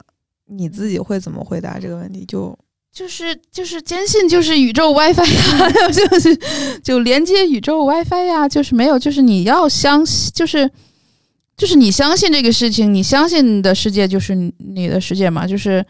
[0.55, 2.25] 你自己会怎么回答这个问题？
[2.25, 2.57] 就
[2.93, 6.37] 就是就是坚信就是宇宙 WiFi 呀， 就是
[6.83, 10.69] 就连接宇宙 WiFi 呀，就是没有，就是你要相信，就是
[11.55, 15.85] 就是你相信这个事情，你相信的世界就是你的世界嘛，就是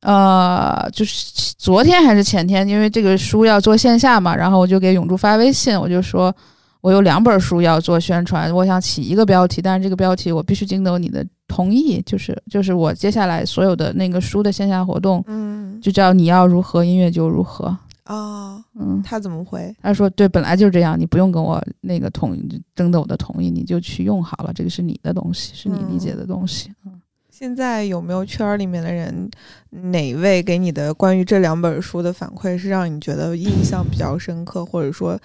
[0.00, 6.34] 呃，就是昨天还是前天，因为这个书要做线下嘛，然后我就给永珠发微信，我就说。
[6.80, 17.76] 我有两本书要做宣传，我想起一个标题，但是这个标题我必须经得你的同意，就是就是我接下来所有的那个书的线下活动，嗯，就叫你要如何音乐就如何
[18.06, 19.74] 哦，嗯，他怎么回？
[19.82, 22.38] 他说对，本来就是这样，你不用跟我那个同
[22.76, 26.92] 征得我的同意，你就去用好了，这个是你的东西，是你理解的东西，嗯。
[27.28, 29.30] 现在有没有圈里面的人，
[29.70, 35.18] 哪位给你的关于这两本书的反馈是让你觉得印象比较深刻，或者说？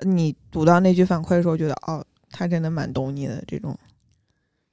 [0.00, 3.78] 你读到那句反馈的时候，觉得哦，他真的蛮懂你的这种。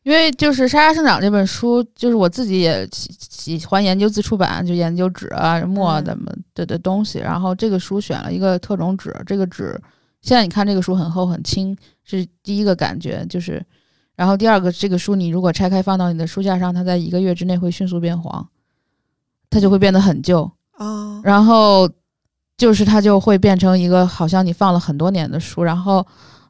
[0.04, 7.20] 因为就是《沙沙生长》这本书，就是我自己也喜喜欢研究自出版，就研究纸啊、墨怎么的的东西。
[7.20, 9.80] 然后这个书选了一个特种纸，这个纸
[10.22, 13.24] 现在你看这个书很厚很轻，是第一个感觉。
[13.30, 13.64] 就是，
[14.16, 18.50] 然后第二个，这个书你如果拆开放到你的书架上，它在一个月之内会迅速变黄，
[19.52, 21.22] 它就会变得很旧啊。
[21.24, 21.88] 然后。
[22.62, 26.06] 就是它就会变成一个好像你放了很多年的书，然后，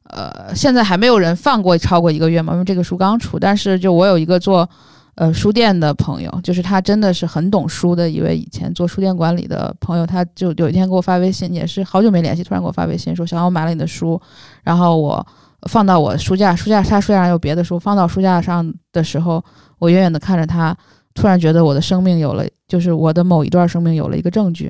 [0.10, 3.40] 呃，现在还没有人放过超过一个月嘛，因为这个书刚出。
[3.40, 4.70] 但是就我有一个做，
[5.16, 14.20] 呃，书店的朋友，就是他真的是很懂书的一位以前做书店管理的朋友，他就有一天给我发微信，也是好久没联系，突然给我发微信说：“小杨，我买了你的书，
[14.64, 15.26] 然后我
[15.70, 19.42] 放到我书架，书架他书架上有别的书，放到书架上的时候，
[19.80, 20.76] 我远远的看着他，
[21.14, 24.70] 突然觉得我的生命有了，就是我的某一段生命有了一个证据。”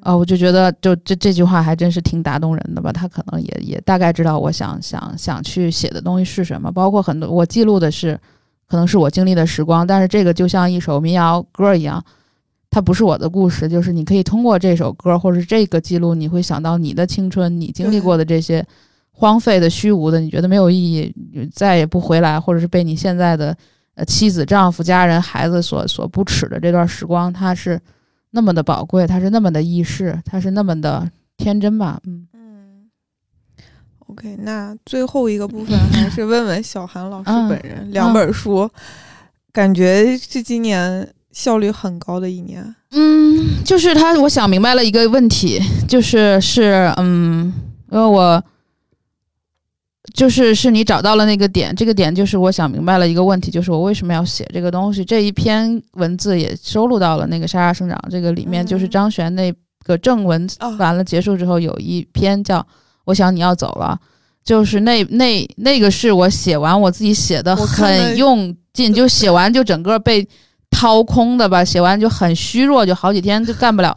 [0.00, 2.92] 啊，我就觉得，就这这句话还真是挺打动人的吧。
[2.92, 8.18] 他可能也也大概知道我想想想去写的东西是什么，包括很多我记录的是，
[8.66, 9.86] 可能是我经历的时光。
[9.86, 12.02] 但是这个就像一首民谣歌一样，
[12.70, 18.64] 它不是我的故事，就是你可以通过这首歌或者这个记录，你会想到你的青春，你经历过的这些
[19.10, 21.14] 荒废的、虚无的，你觉得没有意义，
[21.52, 23.56] 再也不回来，或者是被你现在的
[23.94, 27.80] 呃妻子、丈夫、家人、孩子所所不耻的这段时光，它是。
[28.30, 32.00] 那么的宝贵，它是那么的易逝，它是那么的天真吧？
[32.04, 32.90] 嗯嗯。
[34.06, 38.68] OK，那最后一个部分还是问问小韩老师本人，两本书，
[39.52, 42.74] 感觉是今年效率很高的一年。
[42.92, 47.52] 嗯，就是他，我想明白了一个问题，就是是嗯，
[47.90, 48.42] 因为我。
[50.14, 55.04] 就是是你找到了那个点，这个点就是我想明白了一个问题，就是我为什么要写这个东西。
[55.04, 59.52] 这一篇文字也收录到了那个《沙沙生长》这个里面，就是张悬那
[59.84, 60.48] 个正文
[60.78, 62.60] 完了结束之后，有一篇叫
[63.04, 63.98] 《我想你要走了》，
[64.44, 70.26] 就是那那那个是我写完我自己写的很用劲，就写完就整个被
[70.70, 73.96] 掏空的吧，写完就很虚弱，就好几天就干不了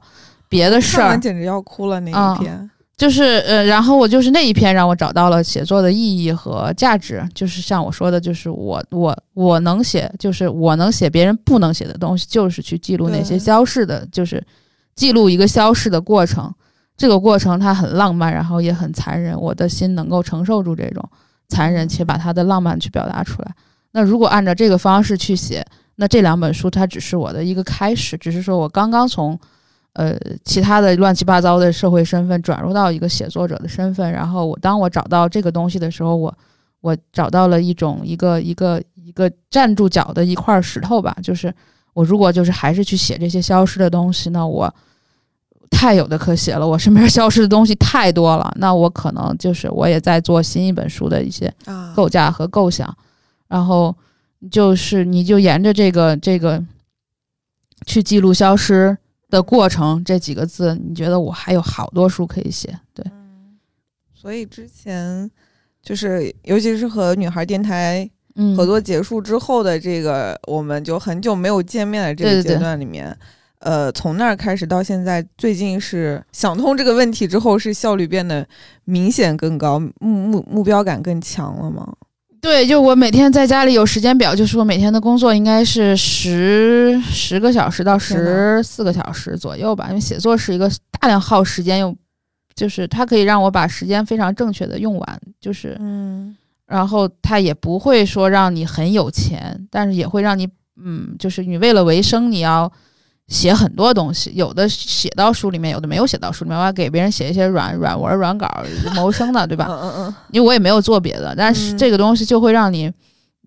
[0.49, 2.69] 别的事儿，简直要哭了那一篇。
[3.01, 7.27] 就是呃，然后我就是那一篇让我找到了写作的意义和价值。
[7.33, 14.45] 就是像我说的，就是我我我能写，就是我能写别人不能写的东西，就是去记录那些消逝的，就是
[14.93, 16.53] 记录一个消逝的过程。
[16.95, 19.35] 这个过程它很浪漫，然后也很残忍。
[19.35, 21.03] 我的心能够承受住这种
[21.49, 23.51] 残忍，且把它的浪漫去表达出来。
[23.93, 29.39] 那如果按照这个方式去写，那这两本书它只是我的一个开始，只是说我刚刚从。
[29.93, 36.33] 呃，其他的乱七八糟的社会身份转入到一个写作者的身份，然后我当我找到这个东西的时候，我
[36.79, 41.53] 我找到了一种一个一个一个站住脚的一块石头吧，就是
[41.93, 44.73] 我如果就是还是去写这些消失的东西，那我
[45.69, 51.53] 太有的可写了，我身边消失的东西太多了，那我可能就是我也在做新一本书的一些
[51.93, 52.95] 构架和构想，
[53.49, 53.93] 然后
[54.49, 56.63] 就是你就沿着这个这个
[57.85, 58.97] 去记录消失。
[59.31, 62.77] 的过程这几个字，你觉得我还有好多书可以写？
[62.93, 63.03] 对，
[64.13, 65.31] 所以之前
[65.81, 68.07] 就是，尤其是和女孩电台
[68.55, 73.17] 合作结束之后的这个，我们就很久没有见面的这个阶段里面，
[73.59, 78.45] 呃，从那儿开始到现在，最近是想通这个问题之后，是效率变得
[78.83, 81.91] 明显更高，目目目标感更强了吗？
[82.41, 89.85] 对，就我每天在家里有时间表，就是我每天的工作应该是十十个小时到十四个小时左右吧。
[89.89, 90.69] 因为写作是一个
[90.99, 91.95] 大量耗时间又
[92.55, 96.35] 就是它可以让我把时间非常正确的用完，就是嗯
[96.65, 100.49] 然后它也不会说让你很有钱，但是也会让你
[100.83, 102.71] 嗯，就是你为了维生你要。
[103.31, 106.59] 写很多东西，有的写到书里面，有的没有写到书里面。
[106.59, 108.45] 我还给别人写一些软软文、软稿
[108.93, 109.67] 谋生的，对吧？
[109.69, 110.15] 嗯嗯嗯。
[110.31, 112.91] 因为我也没有做别的，但是这个东西就会让你，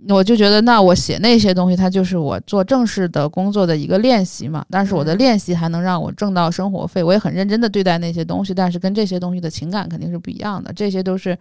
[0.08, 4.64] 我就觉得，那我写那些东西，它就是我做正式的工作的一个练习嘛。
[4.70, 8.54] 但是我的练习还能让我挣到生活费，我也很认真的对待那些东西。
[8.54, 11.36] 但是跟这些东西的情感肯定是不一样的，这些都是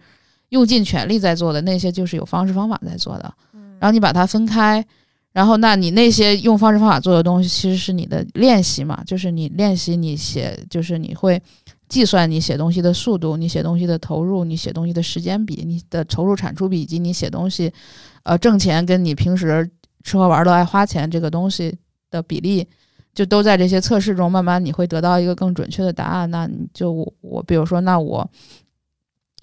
[0.50, 3.32] 用尽全力在做的，那些就是有方式方法在做的。
[3.80, 4.84] 然后你把它分开。
[5.34, 9.02] 然后，那你那些用方式方法做的东西，其实是你的练习嘛？
[9.04, 11.42] 就是你练习你写，就是你会
[11.88, 17.72] 计算你写东西的速度，你写东西的投入，你写东西的时间比，你的投入产出比，以及你写东西，
[18.22, 19.68] 呃，挣钱跟你平时
[20.04, 21.76] 吃喝玩乐爱花钱这个东西
[22.12, 22.64] 的比例，
[23.12, 26.30] 就都在这些测试中，慢慢你会得到一个更准确的答案。
[26.30, 28.30] 那你就我，我比如说，那我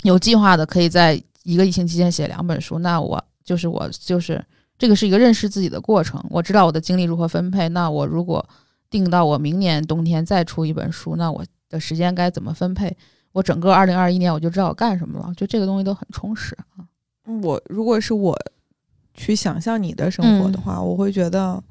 [0.03, 4.41] 有计划的可以在一个疫情期间写两本书，那我就是我就是。
[4.81, 6.19] 这个是一个认识自己的过程。
[6.27, 7.69] 我知道我的精力如何分配。
[7.69, 8.43] 那我如果
[8.89, 12.97] 定到我明年冬天再出一本书，那我的时间该怎么分配？
[13.31, 15.31] 我整个二零二一年我就知道我干什么了。
[15.37, 16.81] 就这个东西都很充实啊。
[17.43, 18.35] 我如果是我
[19.13, 21.63] 去想象你的生活的话，我会觉得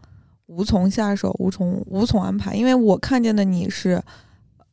[0.46, 4.00] 无从下手，无从无从安排，因为我看见的你是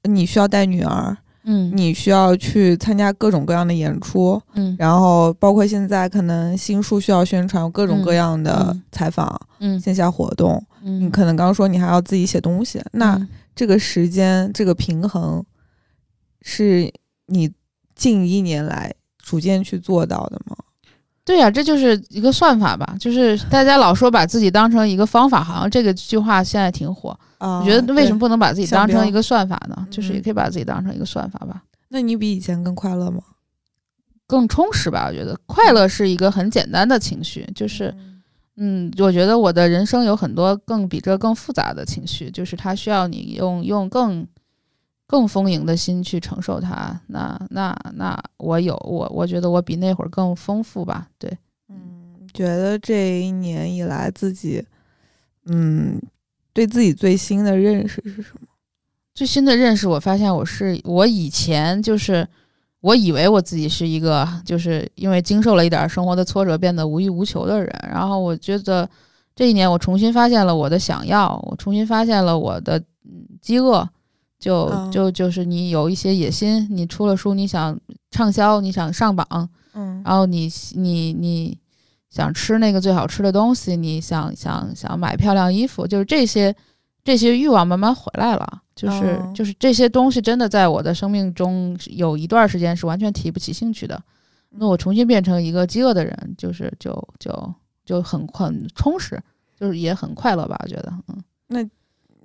[0.03, 1.17] 你需要带女儿。
[1.49, 13.17] 嗯，你需要去参加各种各样的演出，嗯，然后包括现在可能新书需要宣传，各种各样的采访，嗯，线下活动，嗯，你可能刚刚说你还要自己写东西，那
[13.55, 15.41] 这个时间这个平衡，
[16.41, 16.91] 是
[17.27, 17.49] 你
[17.95, 20.56] 近一年来逐渐去做到的吗？
[21.27, 27.09] 对呀，这就是一个算法吧，就是大家老说把自己当成一个方法，好像这个句话现在挺火。
[27.39, 29.85] 啊，我觉得为什么不能把自己当成一个算法呢？
[29.91, 31.61] 就是也可以把自己当成一个算法吧。
[31.89, 33.21] 那你比以前更快乐吗？
[34.25, 35.07] 更充实吧。
[35.09, 37.93] 我觉得快乐是一个很简单的情绪，就是，
[38.55, 44.25] 嗯，我觉得我的人生有很多更比这更复杂的情绪，就是它需要你用用更
[45.07, 47.01] 更丰盈的心去承受它。
[47.07, 51.07] 那那那我有我，我觉得我比那会儿更丰富吧。
[51.17, 51.35] 对，
[51.69, 54.63] 嗯，觉得这一年以来自己，
[55.45, 55.99] 嗯。
[56.53, 58.47] 对自己最新的认识是什么？
[59.13, 62.27] 最新的认识，我发现我是我以前就是
[62.81, 67.71] 我以为我自己是一个，就是因为经受了一点生活的挫折变得无欲无求的人。
[67.87, 68.89] 然后我觉得
[69.35, 72.83] 这一年我重新发现了我的想要，我重新发现了我的
[73.39, 73.87] 饥饿。
[74.39, 77.79] 就就就是你有一些野心，你出了书，你想
[78.11, 81.57] 畅销，你想上榜，嗯，然后你你你。
[82.09, 86.55] 想吃那个最好吃的东西，你想想想买漂亮衣服，就是这些
[87.03, 94.01] 这些欲望慢慢回来了，就是就是这些东西真的在我的生命中有一段时间是完全提不起兴趣的。
[94.51, 97.53] 那我重新变成一个饥饿的人，就是就就
[97.85, 99.21] 就很很充实，
[99.59, 100.57] 就是也很快乐吧？
[100.63, 101.61] 我觉得，嗯，那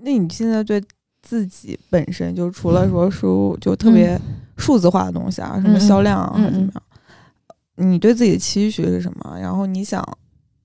[0.01, 0.81] 那你现在对
[1.23, 4.21] 自己本身就除了说书就特别
[4.57, 6.83] 数字化的东西啊，什么销量啊，怎么样？
[7.77, 9.39] 你对自己的期许是什么？
[9.41, 10.07] 然后你想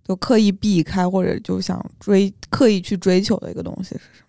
[0.03, 4.27] 就刻意避开或者就想追刻意去追求的一个东西是什么？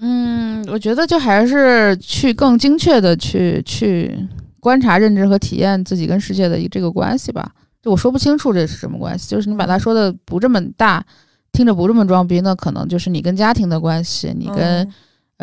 [0.00, 4.16] 嗯，我觉得就还是去更精确的去去
[4.60, 7.52] 观察、认知和体验自己跟世界的一这个关系吧。
[7.82, 11.04] 就我说不清楚这是什么关系，就是你把它说的不这么大，
[11.52, 14.88] 听着不这么装逼，那可能就是你跟家庭的关系，你跟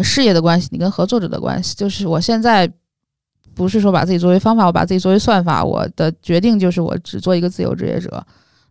[0.03, 1.75] 事业的关系，你跟合作者的关系。
[1.75, 2.71] 就是我现在。
[3.55, 5.63] 不是说把自己作为方法，我把自己作为算法。
[5.63, 8.21] 我的决定就是我只做一个自由职业者。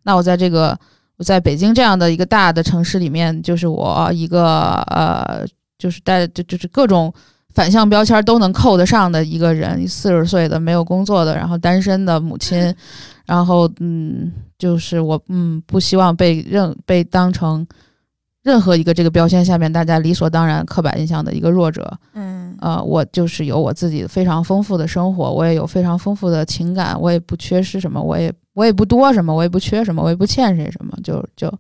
[0.03, 0.79] 那我在这个
[1.17, 5.43] 我在北京这样的一个大的城市里面，就是我一个呃，
[5.79, 7.11] 就是带就就是各种
[7.55, 12.75] 反向标签都能扣得上的一个人，四十岁的没有工作的，然后单身的母亲，
[13.25, 17.67] 然后嗯，就是我嗯不希望被认被当成。
[18.45, 31.51] 任何一个这个标签下面，大家理所当然刻板印象的一个弱者，嗯，呃，我就是有我自己非常丰富的生活，我也有非常丰富的情感，我也不缺失什么，我也我也不多什么，我也不缺什么，我也不欠谁什么，就就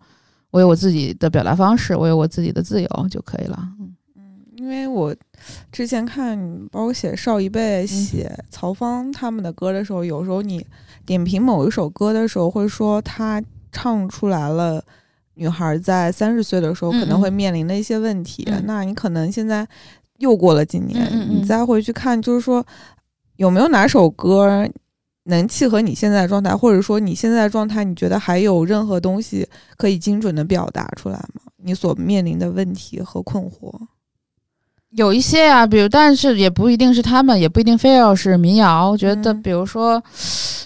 [0.50, 3.58] 我有我自己的表达方式，我有我自己的自由就可以了。
[3.80, 4.22] 嗯嗯，
[4.58, 5.16] 因为我
[5.72, 6.38] 之前看
[6.70, 10.66] 包括写邵一贝、写曹芳他们的歌的时候，有时候你
[11.06, 14.84] 点评某一首歌的时候，会说他唱出来了。
[15.34, 19.66] 女孩在三十岁的时候可能会面临的一些问题，那你可能现在
[20.18, 22.64] 又过了几年，你再回去看，就是说
[23.36, 24.68] 有没有哪首歌
[25.24, 31.40] 能契合你现在的状态，或者说你现在的状态，你觉得还有任何东西可以精准的表达出来吗？
[31.56, 33.72] 你所面临的问题和困惑，
[34.96, 38.90] 有一些啊，比如，但是也不一定是他们，也不一定非要是民谣。
[38.90, 40.00] 我觉得，比如说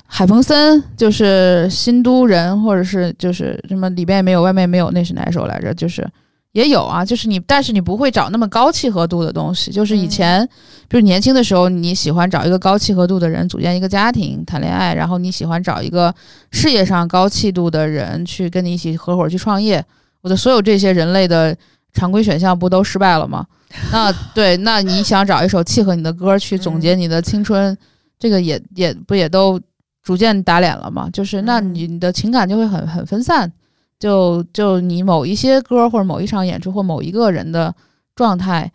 [0.06, 5.72] 海鹏森，就是新都人，或者是就是什么里边也没有，外面没有，那是哪首来着？
[5.72, 6.06] 就是
[6.52, 9.70] 也有啊，就是你，但是你不会找那么高契合度的东西。
[9.70, 10.46] 就是以前，
[10.88, 16.14] 比如年轻的时候，你喜欢找一个高契合度的人组建一个家庭谈恋爱，然后你喜欢找一个
[16.50, 19.82] 事业上高气度的人去跟你一起合伙去创业。
[20.20, 21.56] 我的所有这些人类的
[21.94, 23.46] 常规选项不都失败了吗？
[23.92, 27.76] 那对，那你想找一首契合你的歌去总结你的青春，
[28.18, 29.60] 这个也也不也都
[30.02, 31.08] 逐渐打脸了嘛？
[31.10, 33.52] 就是那你你的情感就会很很分散，
[33.98, 37.74] 就就你某一些歌或者某一场演出或某一个人的
[38.16, 38.72] 状态，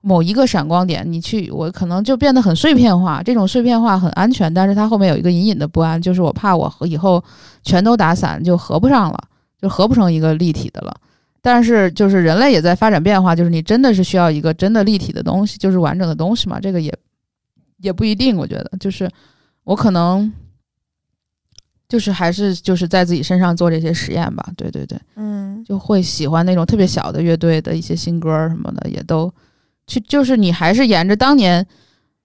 [0.00, 3.22] 某一个闪光点，你去我可能就变得很碎片化。
[3.22, 7.22] 这种碎片化很安全，但是它后面有一个隐隐的不安，就是我怕我和以后
[7.62, 9.22] 全都打散就合不上了，
[9.60, 10.96] 就合不成一个立体的了。
[11.42, 16.60] 但是，就是人类也在发展变化，就是你真的是需要一个真的立体的东西，就是完整的东西嘛？
[16.60, 16.94] 这个也
[17.78, 18.36] 也不一定。
[18.36, 19.10] 我觉得，就是
[19.64, 20.32] 我可能
[21.88, 24.46] 就是还是就是在自己身上做这些实验吧。
[24.56, 29.32] 对对对，嗯，就会喜欢那种特别小的乐队的一些新歌什么的，也都
[29.86, 31.66] 去，就是你还是沿着当年。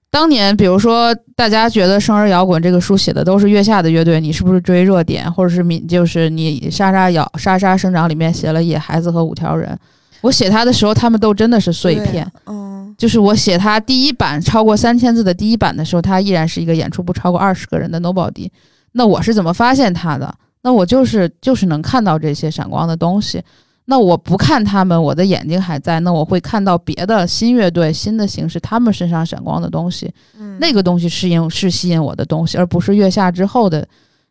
[0.10, 9.78] 当年，比如说，大家觉得《生日摇滚》这个书写的都是月下的乐队，你是不是追热点，或者是你就是你莎莎摇沙沙生长里面写了野孩子和五条人？
[10.22, 12.26] 我写他的时候，他们都真的是碎片。
[12.45, 18.49] 嗯，就是我写他第一版超过三千字的第一版的时候，他依然是一个演出不超过二十个人的 Nobody。
[18.93, 20.34] 那我是怎么发现他的？
[20.62, 23.43] 那我就是就是能看到这些闪光的东西。
[23.88, 26.00] 那我不看他们，我的眼睛还在。
[26.00, 30.12] 那我会看到别的新乐队、新的形式，他们身上闪光的东西。
[30.40, 33.88] 嗯，那个东西是引是吸引我的东西，而不是月下之后的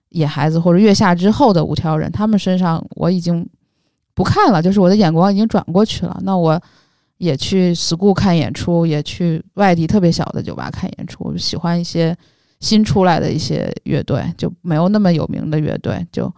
[0.09, 2.11] 野孩子或者月下之后的五条人。
[2.11, 3.49] 他们身上我已经
[4.13, 6.21] 不看了，就是我的眼光已经转过去了。
[6.25, 6.61] 那我
[7.19, 11.37] 也去 school 看演出，也去外地特别小的酒吧看演出。
[11.37, 12.17] 喜欢一些
[12.59, 16.33] 新出来的一些乐队，就没有那么有名的乐队，就。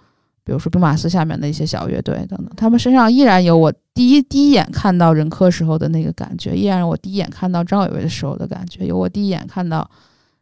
[0.47, 9.91] 比如说兵马斯下面的一些小乐队等等，他们身上依然有我第一第一眼看到任科时候的那个感觉，依然有我第一眼看到张伟伟的时候的感觉，有我第一眼看到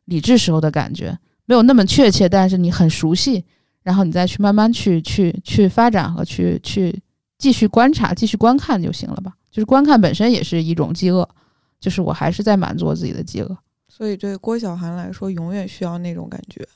[0.05, 3.43] 李志时候的感觉，没有那么确切，但是你很熟悉，
[3.83, 7.01] 然后你再去慢慢去去去发展和去去
[7.39, 9.33] 继续观察、继续观看就行了吧？
[9.51, 11.27] 就是观看本身也是一种饥饿，
[11.81, 13.57] 就是我还是在满足我自己的饥饿。
[13.89, 16.67] 所以对郭晓涵来说，永远需要那种感觉。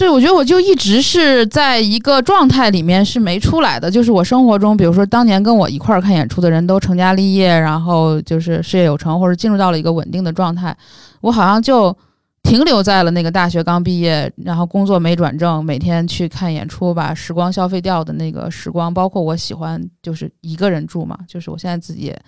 [0.00, 10.74] 对，我觉得我就一直是在一个状态里面是没出来的，就是我生活中，比如说当年跟我一块儿看演出的人都成家立业，然后就是事业有成，或者进入到了一个稳定的状态，
[11.20, 11.94] 我好像就
[12.42, 18.94] 停留在了那个大学刚毕业，然后工作没转正，每天去看演出，把时光消费掉的那个时光。
[18.94, 22.18] 包括我喜欢就是一个人住嘛，就是我现在自己也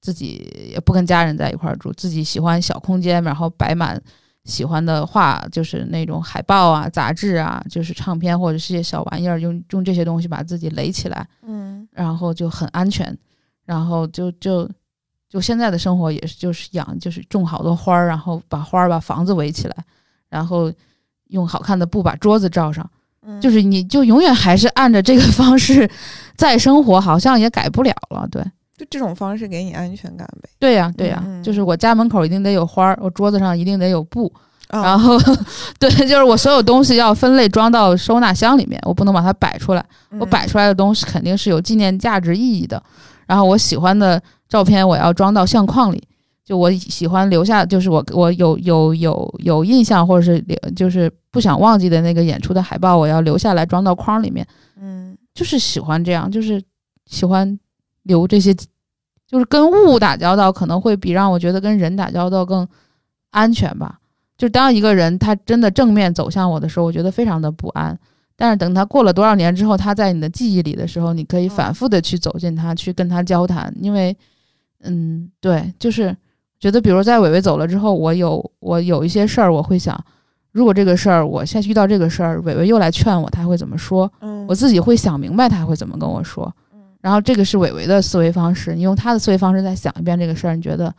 [0.00, 4.00] 自己也不跟家人在一块儿住，自己喜欢小空间，然后摆满。
[4.44, 13.16] 喜欢的画就是那种海报啊、杂志啊，就是唱片或者是些小玩意儿，用用这些东西把自己垒起来，嗯，然后就很安全，
[13.64, 14.68] 然后就就
[15.28, 19.76] 就现在的生活也是就是养就是种好多花儿，然后把花儿把房子围起来，
[20.28, 20.72] 然后
[21.28, 22.90] 用好看的布把桌子罩上，
[23.40, 25.88] 就是你就永远还是按着这个方式
[26.36, 28.44] 在生活，好像也改不了了，对。
[28.82, 30.48] 就这种方式给你安全感呗？
[30.58, 34.32] 对呀，对呀，就是我家门口一定得有花儿，我桌子上一定得有布，
[34.70, 35.16] 然后
[35.78, 39.84] 对，就是我所有东西要分类装到收纳箱里面，我不能把它摆出来。
[40.18, 42.82] 我摆出来的东西肯定是有纪念价值意义的。
[43.24, 46.02] 然后我喜欢的照片我要装到相框里，
[46.44, 54.44] 就我喜欢留下，就是我我有有有有印象或者是就是不想忘记的那个演出的海报，我要留下来装到框里面。
[54.80, 56.60] 嗯，就是喜欢这样，就是
[57.06, 57.56] 喜欢。
[58.04, 58.52] 留这些，
[59.32, 62.68] 就是跟物打交道，可能会比让我觉得跟人打交道更
[63.30, 63.98] 安全吧。
[64.36, 67.98] 就当一个人他真的正面走向我的时候，我觉得非常的不安。
[68.36, 73.74] 但是等他过了多少年之后，他在你的记忆里的时候，你可以反复的去走进他，去跟他交谈。
[73.80, 74.14] 因为，
[74.82, 76.14] 嗯，对，就是
[76.60, 79.98] 觉得，比如在伟伟走了之后，我有我有一些事儿，我会想，
[80.50, 84.12] 如果这个事儿我现在遇到这个事儿，伟伟又来劝我，他会怎么说？
[84.20, 86.52] 嗯，我自己会想明白他会怎么跟我说。
[87.02, 90.94] 然后这个是伟伟的思维方式，你用他的思维方式再想一遍这个事儿，你觉得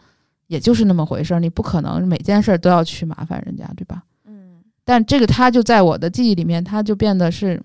[0.47, 4.03] 也就是那么回事儿，你不可能每件事儿都要去麻烦人家，对吧？
[4.25, 4.61] 嗯。
[4.83, 7.59] 但这个他就在我的记忆里面，他就变得是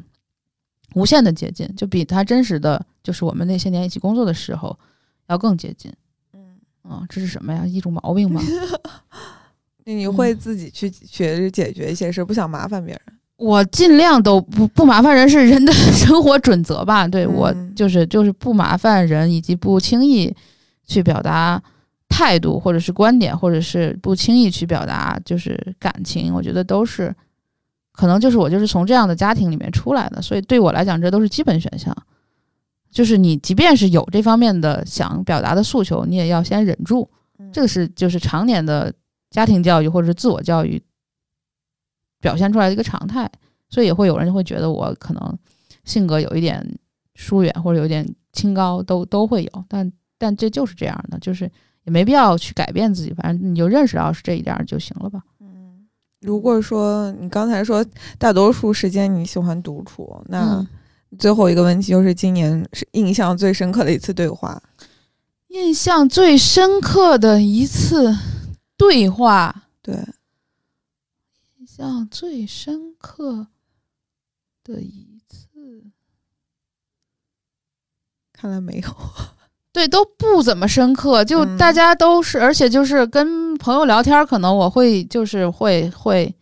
[0.94, 4.78] 无限的接近，就比他真实的就是我们那些年一起工作的时候
[5.26, 5.92] 要更接近。
[6.32, 6.56] 嗯。
[6.82, 7.66] 啊，这是什么呀？
[7.66, 8.40] 一种毛病吗？
[9.84, 13.17] 你会自己去学着解决一些事，不想麻烦别人。
[13.38, 17.06] 我尽量都不不麻烦人，是人的生活准则吧？
[17.08, 20.34] 对我就是就是不麻烦人，以及不轻易
[20.86, 21.62] 去表达
[22.08, 27.14] 态度，或者是观点，或者是不轻易去表达就是感情，我觉得都是
[27.92, 31.96] 可能就是我就是从这样的家庭里面出来的，所以对我来讲这都是基本选项。
[32.90, 37.08] 就是你即便是有这方面的想表达的诉求，你也要先忍住。
[37.52, 38.92] 这个是就是常年的
[39.30, 40.82] 家庭教育或者是自我教育
[42.20, 43.30] 表现出来的一个常态，
[43.68, 45.38] 所以也会有人会觉得我可能
[45.84, 46.78] 性格有一点
[47.14, 49.64] 疏远或者有点清高，都都会有。
[49.68, 51.50] 但但这就是这样的，就是
[51.84, 55.22] 也没必要去改变自己，反正你就认识到是这一点就行了吧。
[55.40, 55.86] 嗯，
[56.20, 57.84] 如果说你刚才说
[58.18, 60.66] 大多数时间你喜欢独处，那
[61.18, 64.60] 最后一个问题就是今年是印象最深刻的一次对话。
[65.48, 68.14] 印象最深刻的一次
[68.76, 70.02] 对话，对，印
[71.86, 73.46] 象最深刻
[74.64, 75.84] 的一次，
[78.32, 78.88] 看来没有，
[79.72, 86.34] 对，都不怎么深刻，就大家都是，而且就是跟朋友聊天，可能我会就是会会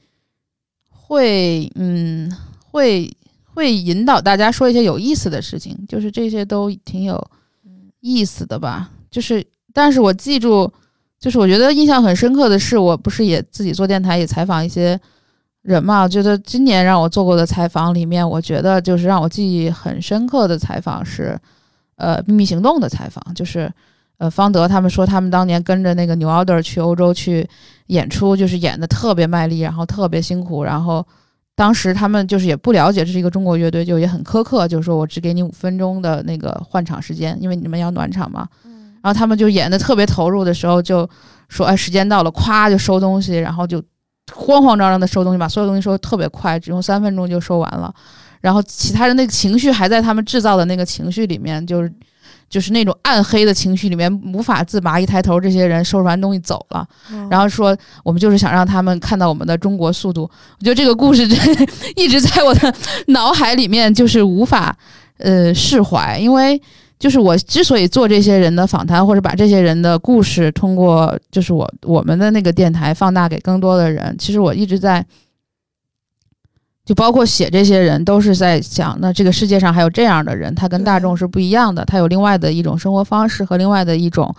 [0.89, 2.31] 会嗯
[2.71, 3.15] 会
[3.45, 7.31] 会引导大家说一些有意思的事情，就是这些都挺有
[8.01, 8.91] 意思的吧。
[9.11, 10.71] 就是，但是我记住，
[11.19, 15.01] 就是我觉得印象很深刻的是，我不是也自己做电台，也采访一些
[15.67, 16.03] 人嘛。
[16.03, 21.39] 我觉得今年让我做过的采访里面，我觉得就是让我记忆很深刻的采访是，
[21.97, 23.71] 呃，秘密行动的采访，就是，
[24.19, 27.49] 呃，方德他们说他们当年跟着那个 New Order 去欧洲去
[27.89, 31.05] 演出，就是演的特别卖力，然后特别辛苦，然后
[31.55, 38.49] 当时他们就是也不了解这是一个中国乐队，就也很苛刻，就是说我只给你五分钟的那个换场时间，因为你们要暖场嘛。
[39.03, 41.09] 然后他们就演的特别投入的时候，就
[41.49, 43.81] 说：“哎，时间到了，咵就收东西，然后就
[44.35, 47.95] 慌慌张张的收东西，把所有东西收特别快，只用三分钟就收完了。
[48.41, 51.93] 然后其他人那个情绪还在他们制造的那个情绪里面，就是
[52.49, 55.01] 就是那种暗黑的情绪里面无法自拔。
[55.01, 56.87] 一抬头，这些人收拾完东西走了，
[57.31, 60.23] 然后说我们就是想让他们看到我们的中国速度。
[60.59, 61.39] 我觉得这个故事真
[61.97, 62.75] 一直在我的
[63.09, 64.77] 脑海里面，就是无法
[65.19, 66.61] 呃释怀，因为。
[66.99, 75.05] 就是我之所以做这些人的访谈，或者把这些人的故事通过就是我我们的那个电台放大给更多的人，其实我一直在，
[76.87, 84.35] 就包括写这些人，都是在想，那这个世界上还有这样的人，他跟大众是不一样的，他有另外的一种生活方式和另外的一种，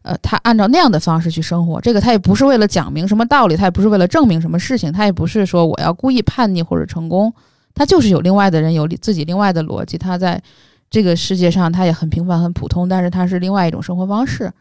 [0.00, 1.78] 呃，他按照那样的方式去生活。
[1.78, 7.30] 这个他也不是为了讲明什么道理，他也不是为了证明什么事情，他也不是说我要故意叛逆或者成功，
[7.74, 10.42] 他就是有另外的人有自己另外的逻辑，他在。
[10.90, 14.52] 这个世界上，它也很平凡、很普通，但是它是另外一种生活方式。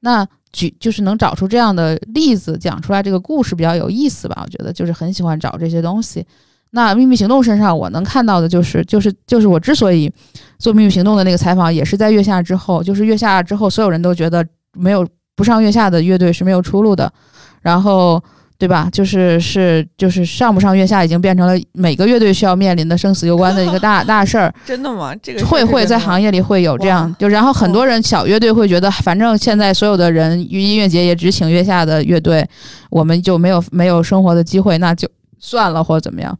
[0.00, 4.42] 那举就是能找出这样的例子，讲出来这个故事比较有意思吧？
[4.44, 6.26] 我觉得就是很喜欢找这些东西。
[6.70, 10.12] 那秘密行动身上，我能看到的就是，就是，就是我之所以
[10.58, 17.12] 做秘密行动的那个采访，也是在月下之后，就是月下之后，所有人都觉得没有不上月下的乐队是没有出路的。
[17.60, 18.22] 然后。
[18.62, 18.88] 对吧？
[18.92, 24.54] 就是是就是上不上月下已经变成了每个乐队需要面临的生死攸关的一个大 大事儿。
[24.64, 25.12] 真的吗？
[25.16, 32.48] 这个会会在行业里会有这样，就然后很多人小乐队会觉得，反正现在所有的人音乐节也只请月下的乐队，
[32.88, 35.08] 我们就没有没有生活的机会，那就
[35.40, 36.38] 算了或者怎么样。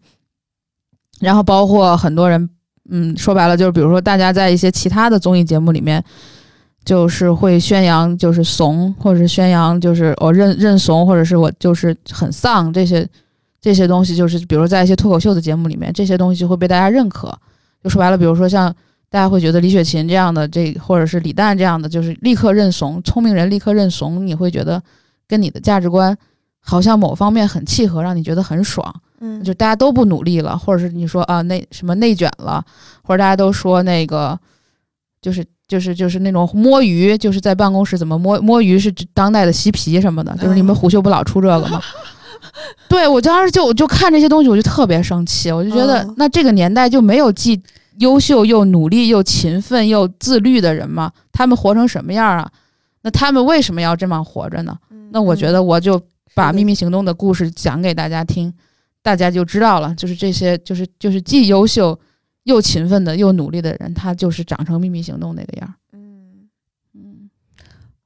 [1.19, 2.49] 然后包括很多人，
[2.89, 6.01] 嗯，说白了就是，比如说大家在一些其他的综艺节目里面。
[6.85, 13.09] 就是会宣扬，就是怂，或者是宣扬，就是我认认怂，或者是我就是很丧，这些
[13.61, 17.33] 这些东西，就是比如在一些脱口秀的节目里面，这些东西会被大家认可。
[17.83, 18.75] 就说白了，比如说像
[19.09, 24.83] 大家会觉得李雪琴这样的，这或者是李诞这样的，就是立刻认怂，聪明人立刻认怂，你会觉得
[25.29, 26.17] 跟你的价值观
[26.61, 28.95] 好像某方面很契合，让你觉得很爽。
[29.21, 32.65] 嗯，就大家都不努力了，或者是你说啊内什么内卷了，
[33.03, 34.39] 或者大家都说那个
[35.23, 35.43] 就是。
[35.69, 41.81] 就是就是那种摸鱼，就是在办公室怎么摸摸鱼是当代的嬉皮什么的，就是你们虎嗅不老出这个吗？
[42.91, 47.59] 对我当时就就看这些东西，我就特别生气，我就觉得那这个年代就没有既
[48.01, 51.11] 优秀又努力又勤奋又自律的人吗？
[51.33, 52.51] 他们活成什么样啊？
[53.01, 54.77] 那他们为什么要这么活着呢？
[55.11, 55.99] 那我觉得我就
[56.35, 58.53] 把秘密行动的故事讲给大家听，
[59.03, 61.99] 大家就知道了，就是这些，就是就是既优秀。
[62.45, 65.75] 又勤奋的又努力的人，他就是长成秘密行动那个样。
[65.93, 66.49] 嗯
[66.95, 67.31] 嗯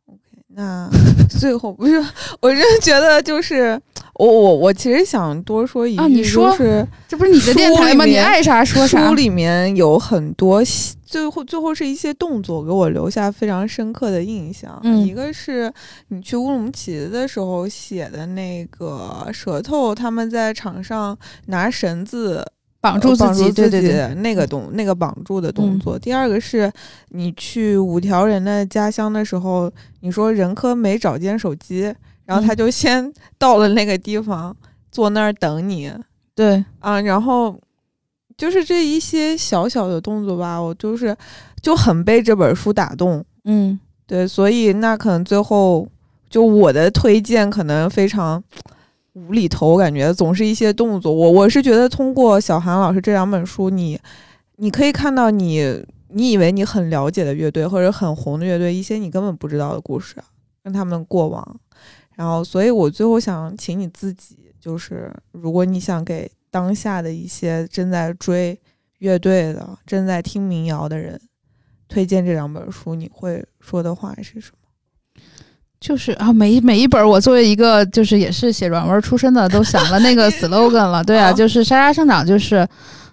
[0.07, 0.91] ，OK，那
[1.31, 1.95] 最后不是，
[2.41, 3.81] 我真的觉得就是
[4.15, 8.05] 我我我其实想多说一句，就是这不是你的电台吗？
[8.05, 9.09] 你爱啥说啥。
[9.09, 10.63] 书里面有很多
[11.05, 14.81] 最后最后是一些动作，给我留下非常深刻的印象。
[15.05, 15.73] 一个是
[16.09, 22.45] 你去乌鲁木齐的时候写的那个舌头，他们在场上拿绳子。
[22.93, 25.99] 绑住自己，对对对，那个动那个绑住的动作。
[25.99, 26.73] 第二个是
[27.09, 31.93] 你去五条人的家乡的时候，你说任科没找见手机，
[32.25, 34.57] 然后他就先 到了那个地方，
[34.93, 35.93] 坐那儿等你。
[36.35, 37.59] 对啊，然后
[38.37, 41.17] 就是这一些小小的动作吧，我就是
[41.61, 43.25] 就很被这本书打动。
[43.45, 45.89] 嗯，对，所以那可能最后
[46.29, 48.43] 就我的推荐可能非常。
[49.17, 51.11] 无厘头，我感觉总是一些动作。
[51.11, 53.99] 我我是觉得通过小韩老师这两本书，你
[54.57, 60.17] 你可以看到你你以为你很了解的乐队或者很红的乐队一些你根本不知道的故事，
[60.63, 61.61] 跟他们过往。
[62.15, 68.59] 然后，所以我最后想请你自己，就是如果你想给当下的一些正在追
[68.99, 71.19] 乐队的、正在听民谣的人
[71.89, 74.56] 推荐这两本书，你会说的话是什么？
[75.79, 81.05] 就是啊，每一每一本，我作为一个就是也是写软文出身的，都想了那个 slogan 了。
[81.05, 82.67] 对啊，就是沙沙生长，就是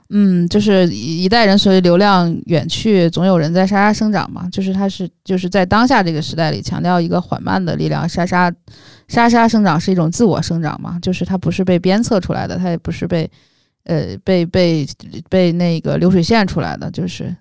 [0.09, 4.47] 嗯，就是一代人随着流量远去，总有人在沙沙生长嘛。
[4.49, 8.51] 就是它是就是在当下这个时代里，强调一个缓慢的力量，沙沙
[9.07, 10.97] 沙沙生长是一种自我生长嘛。
[11.01, 13.29] 就是它不是被鞭策出来的，它也不是被
[13.83, 14.87] 呃被被
[15.29, 17.35] 被那个流水线出来的，就是。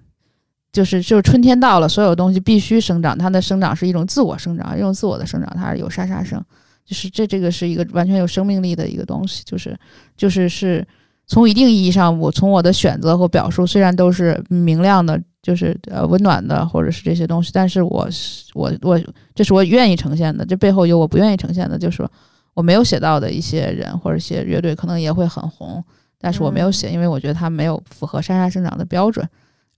[0.73, 3.17] 就是就是春天到了，所有东西必须生长。
[3.17, 6.43] 它的生长是一种自我生长，一种自我的生长，它是有沙沙声。
[6.85, 9.43] 就是这这个是一个完全有生命力的一个东西。
[9.45, 9.79] 就是
[10.17, 10.87] 就是是
[11.27, 18.09] 从一定意义上，我从我的选择和表述虽然都是明亮的，就是呃温暖的，或者是这些东西，但是我
[18.55, 18.99] 我我
[19.35, 20.45] 这是我愿意呈现的。
[20.45, 22.09] 这背后有我不愿意呈现的，就是
[22.55, 25.85] 我没有写到的一些人或者一些乐队可能也会很红，
[26.19, 29.29] 但是我没有写，因为我觉得它没有符合沙沙生长的标准。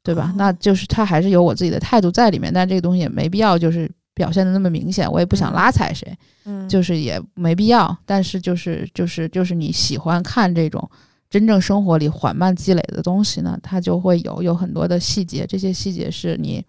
[0.04, 0.34] 对吧？
[0.36, 6.14] 那就是他还是有我自己的态度在里面，但这个东西也没必要就是表现的那么明显，我也不想拉踩谁，
[6.44, 7.96] 嗯，就是也没必要。
[8.04, 10.86] 但是就是就是就是你喜欢看这种
[11.30, 16.62] 真正生活里缓慢积累的东西呢，它就会有有很多的细节，这些细节是你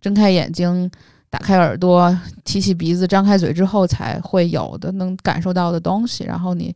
[0.00, 0.90] 睁开眼睛、
[1.30, 6.24] 打开耳朵、提起鼻子、张开嘴之后才会有的，能感受到的东西。
[6.24, 6.74] 然后你。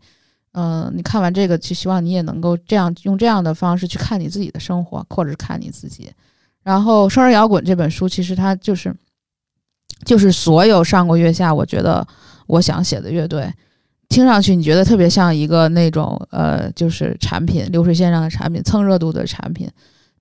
[0.58, 6.10] 嗯，你看完这个，就希望你也能够这样用这样的方式去看你自己的生活，或者是看你自己。
[6.62, 8.96] 然后《生日摇滚》这本书，其实它就是，
[10.06, 12.06] 就是所有上过月下，我觉得
[12.46, 13.52] 我想写的乐队，
[14.08, 19.70] 听上去你觉得特别像一个那种呃，就是产品流水线上的产品，蹭热度的产品。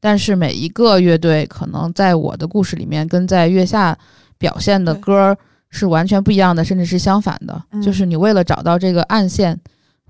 [0.01, 3.97] 但是每一个乐队，可能在我的故事里面，跟在月下
[4.37, 5.37] 表现的歌
[5.69, 7.63] 是完全不一样的，甚至是相反的。
[7.81, 9.57] 就是你为了找到这个暗线。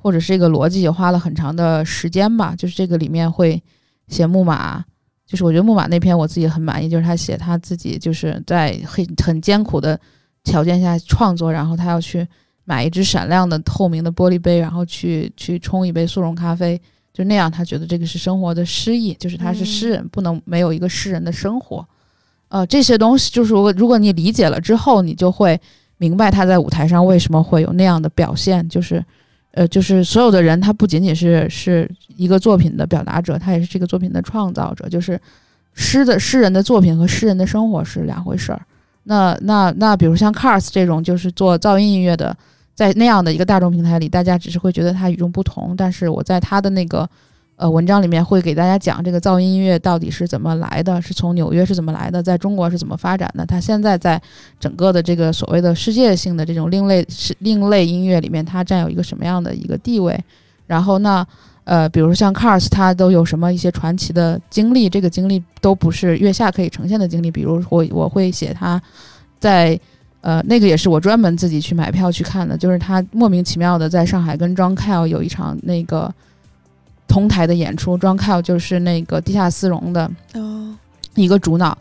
[0.05, 3.59] 或者是这个逻辑也花了很长的时间吧，就是这个里面会
[4.07, 4.85] 写木马，
[5.25, 9.99] 就是我觉得木马那篇我自己很满意，就是他写他自己就是在很很艰苦的
[10.43, 12.23] 条件下创作，然后他要去
[12.65, 16.79] 买一只闪亮的透明的玻璃杯，然后去去冲一杯速溶咖啡，
[17.11, 21.83] 就那样他觉得这个是生活的诗意，就是他是诗人，不能没有一个诗人的生活，
[22.49, 25.59] 呃，这些东西就是如果如果你理解了之后，你就会
[25.97, 29.03] 明白他在舞台上为什么会有那样的表现，就是。
[29.55, 34.87] 呃，就是所有的人，他不仅仅是是一个作品的表达者，他也是这个作品的创造者。
[34.87, 35.19] 就是
[35.73, 38.61] 诗的诗人的作品和诗人的生活是两回事儿。
[39.03, 42.37] 那那那，比如像 Cars 这种，就是做噪音音乐的，
[42.75, 45.73] 在那样的一个大众平台里，大家只是会觉得他与众不同。
[45.75, 47.09] 但是我在他的那个。
[47.57, 53.45] 呃，文章里面会给大家讲这个噪音音乐到底是怎么来的，是从纽约是怎么来的，在中国是怎么发展的。
[53.45, 54.21] 它现在在
[54.59, 60.21] 整个的这个所谓的世界性的这种另类是另类音乐里面，它占有一个什么样的一个地位？
[60.67, 61.25] 然后那
[61.63, 64.89] 呃，比如像 Cars，它都有什么一些传奇的经历？
[64.89, 67.31] 这个经历都不是月下可以呈现的经历。
[67.31, 68.81] 比如我我会写他
[69.39, 69.79] 在
[70.19, 76.13] 呃那个也是我专门自己去买票去看的，就是他莫名其妙的在上海跟 John Cale 有一场那个。
[77.07, 80.09] 同台的演出，John Cale 就是那个地下丝绒的
[81.13, 81.77] 一个主脑，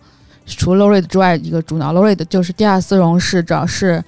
[0.47, 1.93] 除了 Lorraine 之外，一个主脑。
[1.93, 4.03] Lorraine 就是地下丝绒是主要是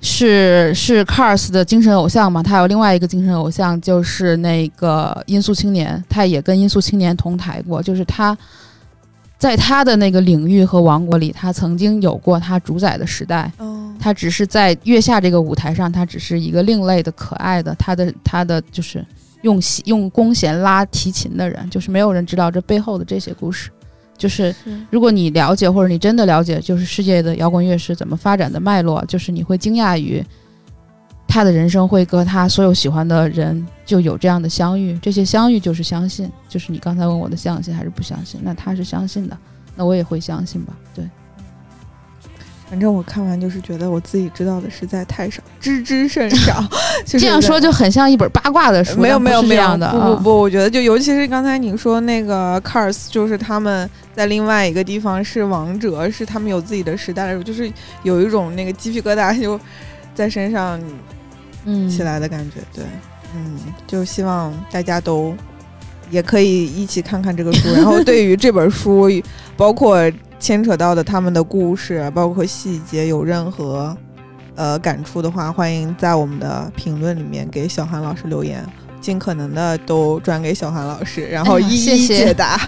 [0.00, 2.42] 是是 Cars 的精神偶像嘛？
[2.42, 7.82] 他有另外一个精神偶像，就是那个音速青年，他也跟音速青年同台过。
[7.82, 8.36] 就是他
[9.36, 13.52] 在他的那个领域和王国里，他曾经有过他主宰的时代。
[14.00, 19.04] 他只是在月下这个舞台上，他只是一个另类的可爱的，他的他的就是。
[19.44, 23.70] 用用弓弦拉提琴的人，就是没有人知道这背后的这些故事。
[24.16, 24.54] 就是
[24.90, 30.24] 如果你了解，或者你真的了解，就是世界的摇滚乐是怎么发展的脉络，就是你会惊讶于
[31.26, 34.98] 他的人生会和他所有喜欢的人就有这样的相遇。
[35.02, 38.40] 这些相遇就是相信，就是你刚才问我的相信还是不相信？
[38.42, 39.36] 那他是相信的，
[39.76, 40.74] 那我也会相信吧？
[40.94, 41.04] 对。
[42.74, 46.60] 反正我看完就是觉得我自己知道的实在太少，知之甚少。
[47.06, 49.88] 这样说就很像一本八卦的书，没有没有没有的。
[49.92, 57.72] 不不不，我觉得就尤其是刚才你说那个 Cars，就是他们在另外一个地方是王者，是他们有自己的时代的时候，就是
[58.02, 59.58] 有一种那个鸡皮疙瘩就
[60.12, 60.80] 在身上
[61.66, 62.56] 嗯起来的感觉。
[62.74, 62.84] 对，
[63.36, 63.56] 嗯，
[63.86, 65.32] 就希望大家都
[66.10, 69.08] 也可以一起看看这个书，然后对于这本书，
[69.56, 70.10] 包括。
[70.38, 73.96] 牵扯到的他们的故事，包括细节，有任何
[74.54, 78.64] 呃感触的话，欢迎在我们的评论里面给小韩老师留言，
[79.00, 82.58] 尽可能的都转给小韩老师，然后一一解答。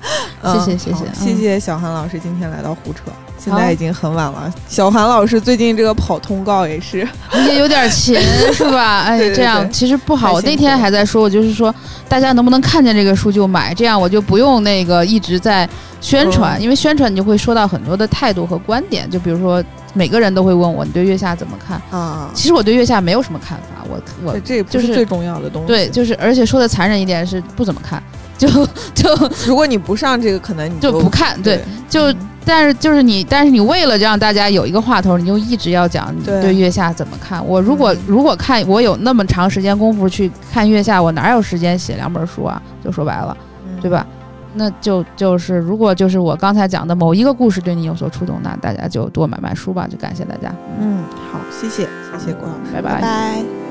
[0.43, 3.03] 谢谢谢谢谢谢小韩老师今天来到胡扯。
[3.39, 7.07] 现在已经很晚了，小韩老师最近这个跑通告也是
[7.47, 8.19] 也有点勤，
[8.53, 9.03] 是吧？
[9.07, 10.33] 哎，这样其实不好。
[10.33, 11.73] 我那天还在说，我就是说，
[12.09, 15.69] 大家能不能看见这个书就买，这样我就不用那个一直在
[16.01, 19.09] 宣传，因为宣传你就会说到很多的态度和观点。
[19.09, 22.29] 就比如说，每个人都会问我，你对月下怎么看啊？
[22.35, 25.69] 其实我对月下没有什么看法，我我这就是最重要的东西。
[25.69, 28.03] 对，就是而且说的残忍一点是不怎么看，
[28.37, 28.49] 就
[28.93, 31.41] 就如果你不上这个，可能你就不看。
[31.43, 32.13] 对，就。
[32.47, 37.45] 但是就是你，但是你为了让大家有一个话头，你就一直要讲你对月下怎么看。
[37.45, 42.63] 我如果如果看我有那么长时间功夫去看月下，我哪有时间写两本书啊？
[42.85, 43.37] 就说白了，
[43.83, 44.07] 对吧？
[44.55, 49.87] 那就就是如果就是我刚才讲的某一个故事对你有所触动，那大家就多买买书吧。
[49.87, 50.55] 就感谢大家。
[50.81, 51.83] 嗯，好，谢谢，
[52.13, 53.66] 谢谢郭老师，拜拜。